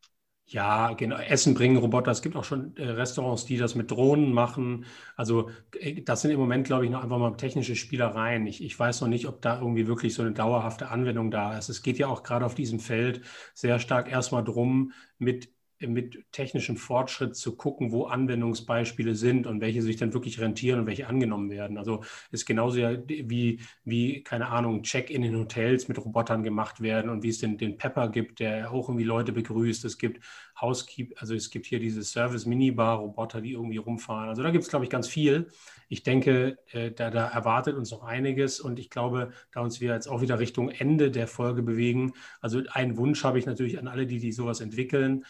Ja, 0.46 0.92
genau. 0.92 1.16
Essen 1.16 1.54
bringen 1.54 1.78
Roboter. 1.78 2.10
Es 2.10 2.20
gibt 2.20 2.36
auch 2.36 2.44
schon 2.44 2.76
äh, 2.76 2.84
Restaurants, 2.90 3.46
die 3.46 3.56
das 3.56 3.74
mit 3.74 3.90
Drohnen 3.90 4.32
machen. 4.34 4.84
Also 5.16 5.50
äh, 5.80 6.02
das 6.02 6.20
sind 6.22 6.30
im 6.30 6.38
Moment, 6.40 6.66
glaube 6.66 6.84
ich, 6.84 6.90
noch 6.90 7.02
einfach 7.02 7.18
mal 7.18 7.36
technische 7.36 7.74
Spielereien. 7.74 8.46
Ich, 8.46 8.62
ich 8.62 8.78
weiß 8.78 9.00
noch 9.00 9.08
nicht, 9.08 9.26
ob 9.28 9.40
da 9.40 9.58
irgendwie 9.58 9.86
wirklich 9.86 10.12
so 10.14 10.20
eine 10.22 10.32
dauerhafte 10.32 10.88
Anwendung 10.88 11.30
da 11.30 11.56
ist. 11.56 11.70
Es 11.70 11.82
geht 11.82 11.96
ja 11.98 12.08
auch 12.08 12.22
gerade 12.22 12.44
auf 12.44 12.54
diesem 12.54 12.80
Feld 12.80 13.22
sehr 13.54 13.78
stark 13.78 14.10
erstmal 14.10 14.44
drum, 14.44 14.92
mit 15.18 15.48
mit 15.86 16.24
technischem 16.32 16.76
Fortschritt 16.76 17.36
zu 17.36 17.56
gucken, 17.56 17.92
wo 17.92 18.04
Anwendungsbeispiele 18.04 19.14
sind 19.14 19.46
und 19.46 19.60
welche 19.60 19.82
sich 19.82 19.96
dann 19.96 20.12
wirklich 20.12 20.40
rentieren 20.40 20.80
und 20.80 20.86
welche 20.86 21.06
angenommen 21.06 21.50
werden. 21.50 21.78
Also 21.78 22.02
ist 22.30 22.46
genauso 22.46 22.78
wie, 22.78 23.60
wie 23.84 24.22
keine 24.22 24.48
Ahnung, 24.48 24.82
Check-in 24.82 25.22
in 25.22 25.36
Hotels 25.36 25.88
mit 25.88 25.98
Robotern 25.98 26.42
gemacht 26.42 26.80
werden 26.80 27.10
und 27.10 27.22
wie 27.22 27.28
es 27.28 27.38
den, 27.38 27.58
den 27.58 27.76
Pepper 27.76 28.08
gibt, 28.08 28.40
der 28.40 28.70
auch 28.70 28.88
irgendwie 28.88 29.04
Leute 29.04 29.32
begrüßt. 29.32 29.84
Es 29.84 29.98
gibt 29.98 30.22
Housekeep, 30.60 31.14
also 31.20 31.34
es 31.34 31.50
gibt 31.50 31.66
hier 31.66 31.80
diese 31.80 32.02
Service-Minibar-Roboter, 32.02 33.40
die 33.40 33.52
irgendwie 33.52 33.78
rumfahren. 33.78 34.28
Also 34.28 34.42
da 34.42 34.50
gibt 34.50 34.64
es, 34.64 34.70
glaube 34.70 34.84
ich, 34.84 34.90
ganz 34.90 35.08
viel. 35.08 35.48
Ich 35.88 36.02
denke, 36.02 36.58
äh, 36.70 36.90
da, 36.90 37.10
da 37.10 37.28
erwartet 37.28 37.76
uns 37.76 37.90
noch 37.90 38.04
einiges 38.04 38.60
und 38.60 38.78
ich 38.78 38.88
glaube, 38.88 39.32
da 39.50 39.60
uns 39.60 39.80
wir 39.80 39.92
jetzt 39.92 40.08
auch 40.08 40.20
wieder 40.20 40.38
Richtung 40.38 40.70
Ende 40.70 41.10
der 41.10 41.26
Folge 41.26 41.62
bewegen. 41.62 42.12
Also 42.40 42.62
einen 42.70 42.96
Wunsch 42.96 43.24
habe 43.24 43.38
ich 43.38 43.46
natürlich 43.46 43.78
an 43.78 43.88
alle, 43.88 44.06
die, 44.06 44.18
die 44.18 44.32
sowas 44.32 44.60
entwickeln 44.60 44.92
denkt 44.92 45.24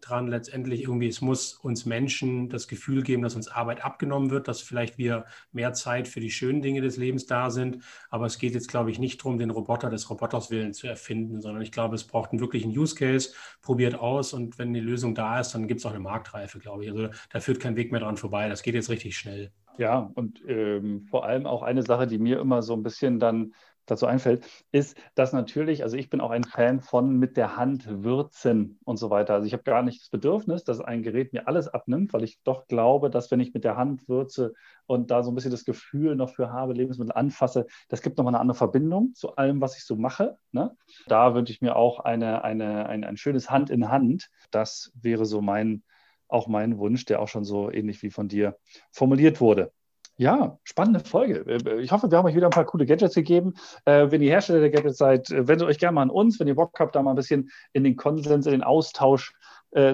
dran, 0.00 0.28
letztendlich 0.28 0.82
irgendwie, 0.82 1.08
es 1.08 1.20
muss 1.20 1.54
uns 1.54 1.86
Menschen 1.86 2.48
das 2.48 2.68
Gefühl 2.68 3.02
geben, 3.02 3.22
dass 3.22 3.34
uns 3.34 3.48
Arbeit 3.48 3.84
abgenommen 3.84 4.30
wird, 4.30 4.48
dass 4.48 4.60
vielleicht 4.60 4.98
wir 4.98 5.24
mehr 5.52 5.72
Zeit 5.72 6.08
für 6.08 6.20
die 6.20 6.30
schönen 6.30 6.62
Dinge 6.62 6.80
des 6.80 6.96
Lebens 6.96 7.26
da 7.26 7.50
sind. 7.50 7.82
Aber 8.10 8.26
es 8.26 8.38
geht 8.38 8.54
jetzt, 8.54 8.68
glaube 8.68 8.90
ich, 8.90 8.98
nicht 8.98 9.20
darum, 9.20 9.38
den 9.38 9.50
Roboter 9.50 9.90
des 9.90 10.08
Roboters 10.10 10.50
willen 10.50 10.72
zu 10.72 10.86
erfinden, 10.86 11.40
sondern 11.40 11.62
ich 11.62 11.72
glaube, 11.72 11.94
es 11.94 12.04
braucht 12.04 12.30
einen 12.30 12.40
wirklichen 12.40 12.76
Use 12.76 12.94
Case, 12.94 13.34
probiert 13.62 13.94
aus 13.94 14.32
und 14.32 14.58
wenn 14.58 14.72
die 14.72 14.80
Lösung 14.80 15.14
da 15.14 15.40
ist, 15.40 15.54
dann 15.54 15.68
gibt 15.68 15.80
es 15.80 15.86
auch 15.86 15.90
eine 15.90 16.00
Marktreife, 16.00 16.58
glaube 16.58 16.84
ich. 16.84 16.90
Also 16.90 17.08
da 17.30 17.40
führt 17.40 17.60
kein 17.60 17.76
Weg 17.76 17.92
mehr 17.92 18.00
dran 18.00 18.16
vorbei. 18.16 18.48
Das 18.48 18.62
geht 18.62 18.74
jetzt 18.74 18.90
richtig 18.90 19.16
schnell. 19.16 19.52
Ja, 19.78 20.10
und 20.14 20.42
ähm, 20.48 21.06
vor 21.08 21.24
allem 21.24 21.46
auch 21.46 21.62
eine 21.62 21.84
Sache, 21.84 22.08
die 22.08 22.18
mir 22.18 22.40
immer 22.40 22.62
so 22.62 22.74
ein 22.74 22.82
bisschen 22.82 23.20
dann 23.20 23.54
dazu 23.90 24.06
einfällt, 24.06 24.46
ist, 24.72 24.96
dass 25.14 25.32
natürlich, 25.32 25.82
also 25.82 25.96
ich 25.96 26.10
bin 26.10 26.20
auch 26.20 26.30
ein 26.30 26.44
Fan 26.44 26.80
von 26.80 27.18
mit 27.18 27.36
der 27.36 27.56
Hand 27.56 28.04
würzen 28.04 28.78
und 28.84 28.96
so 28.96 29.10
weiter. 29.10 29.34
Also 29.34 29.46
ich 29.46 29.52
habe 29.52 29.62
gar 29.64 29.82
nicht 29.82 30.00
das 30.00 30.10
Bedürfnis, 30.10 30.64
dass 30.64 30.80
ein 30.80 31.02
Gerät 31.02 31.32
mir 31.32 31.48
alles 31.48 31.68
abnimmt, 31.68 32.12
weil 32.12 32.24
ich 32.24 32.40
doch 32.44 32.66
glaube, 32.66 33.10
dass 33.10 33.30
wenn 33.30 33.40
ich 33.40 33.54
mit 33.54 33.64
der 33.64 33.76
Hand 33.76 34.08
würze 34.08 34.54
und 34.86 35.10
da 35.10 35.22
so 35.22 35.30
ein 35.30 35.34
bisschen 35.34 35.50
das 35.50 35.64
Gefühl 35.64 36.16
noch 36.16 36.30
für 36.30 36.52
habe, 36.52 36.72
Lebensmittel 36.72 37.12
anfasse, 37.12 37.66
das 37.88 38.02
gibt 38.02 38.18
nochmal 38.18 38.34
eine 38.34 38.40
andere 38.40 38.56
Verbindung 38.56 39.14
zu 39.14 39.36
allem, 39.36 39.60
was 39.60 39.76
ich 39.76 39.84
so 39.84 39.96
mache. 39.96 40.38
Ne? 40.52 40.76
Da 41.06 41.34
wünsche 41.34 41.52
ich 41.52 41.60
mir 41.60 41.76
auch 41.76 42.00
eine, 42.00 42.44
eine, 42.44 42.86
ein, 42.88 43.04
ein 43.04 43.16
schönes 43.16 43.50
Hand 43.50 43.70
in 43.70 43.88
Hand. 43.88 44.30
Das 44.50 44.92
wäre 44.94 45.26
so 45.26 45.40
mein, 45.40 45.82
auch 46.28 46.46
mein 46.46 46.78
Wunsch, 46.78 47.04
der 47.06 47.20
auch 47.20 47.28
schon 47.28 47.44
so 47.44 47.70
ähnlich 47.70 48.02
wie 48.02 48.10
von 48.10 48.28
dir 48.28 48.56
formuliert 48.90 49.40
wurde. 49.40 49.72
Ja, 50.20 50.58
spannende 50.64 50.98
Folge. 50.98 51.44
Äh, 51.46 51.80
ich 51.80 51.92
hoffe, 51.92 52.10
wir 52.10 52.18
haben 52.18 52.26
euch 52.26 52.34
wieder 52.34 52.48
ein 52.48 52.50
paar 52.50 52.64
coole 52.64 52.86
Gadgets 52.86 53.14
gegeben. 53.14 53.54
Äh, 53.84 54.10
wenn 54.10 54.20
ihr 54.20 54.30
Hersteller 54.30 54.58
der 54.58 54.70
Gadgets 54.70 54.98
seid, 54.98 55.30
äh, 55.30 55.46
wendet 55.46 55.68
euch 55.68 55.78
gerne 55.78 55.94
mal 55.94 56.02
an 56.02 56.10
uns, 56.10 56.40
wenn 56.40 56.48
ihr 56.48 56.56
Bock 56.56 56.78
habt, 56.80 56.96
da 56.96 57.02
mal 57.02 57.10
ein 57.10 57.16
bisschen 57.16 57.50
in 57.72 57.84
den 57.84 57.94
Konsens, 57.94 58.44
in 58.46 58.52
den 58.52 58.62
Austausch 58.62 59.32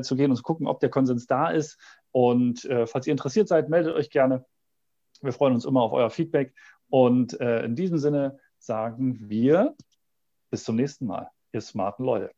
zu 0.03 0.15
gehen 0.15 0.31
und 0.31 0.37
zu 0.37 0.45
gucken, 0.45 0.69
ob 0.69 0.79
der 0.79 0.89
Konsens 0.89 1.27
da 1.27 1.51
ist. 1.51 1.81
Und 2.13 2.61
falls 2.85 3.09
ihr 3.09 3.11
interessiert 3.11 3.49
seid, 3.49 3.69
meldet 3.69 3.97
euch 3.97 4.09
gerne. 4.09 4.45
Wir 5.21 5.33
freuen 5.33 5.53
uns 5.53 5.65
immer 5.65 5.83
auf 5.83 5.91
euer 5.93 6.11
Feedback. 6.11 6.55
Und 6.91 7.33
in 7.33 7.75
diesem 7.75 7.99
Sinne 7.99 8.39
sagen 8.61 9.19
wir 9.29 9.75
bis 10.53 10.63
zum 10.63 10.77
nächsten 10.77 11.07
Mal, 11.07 11.29
ihr 11.53 11.61
smarten 11.61 12.05
Leute. 12.05 12.31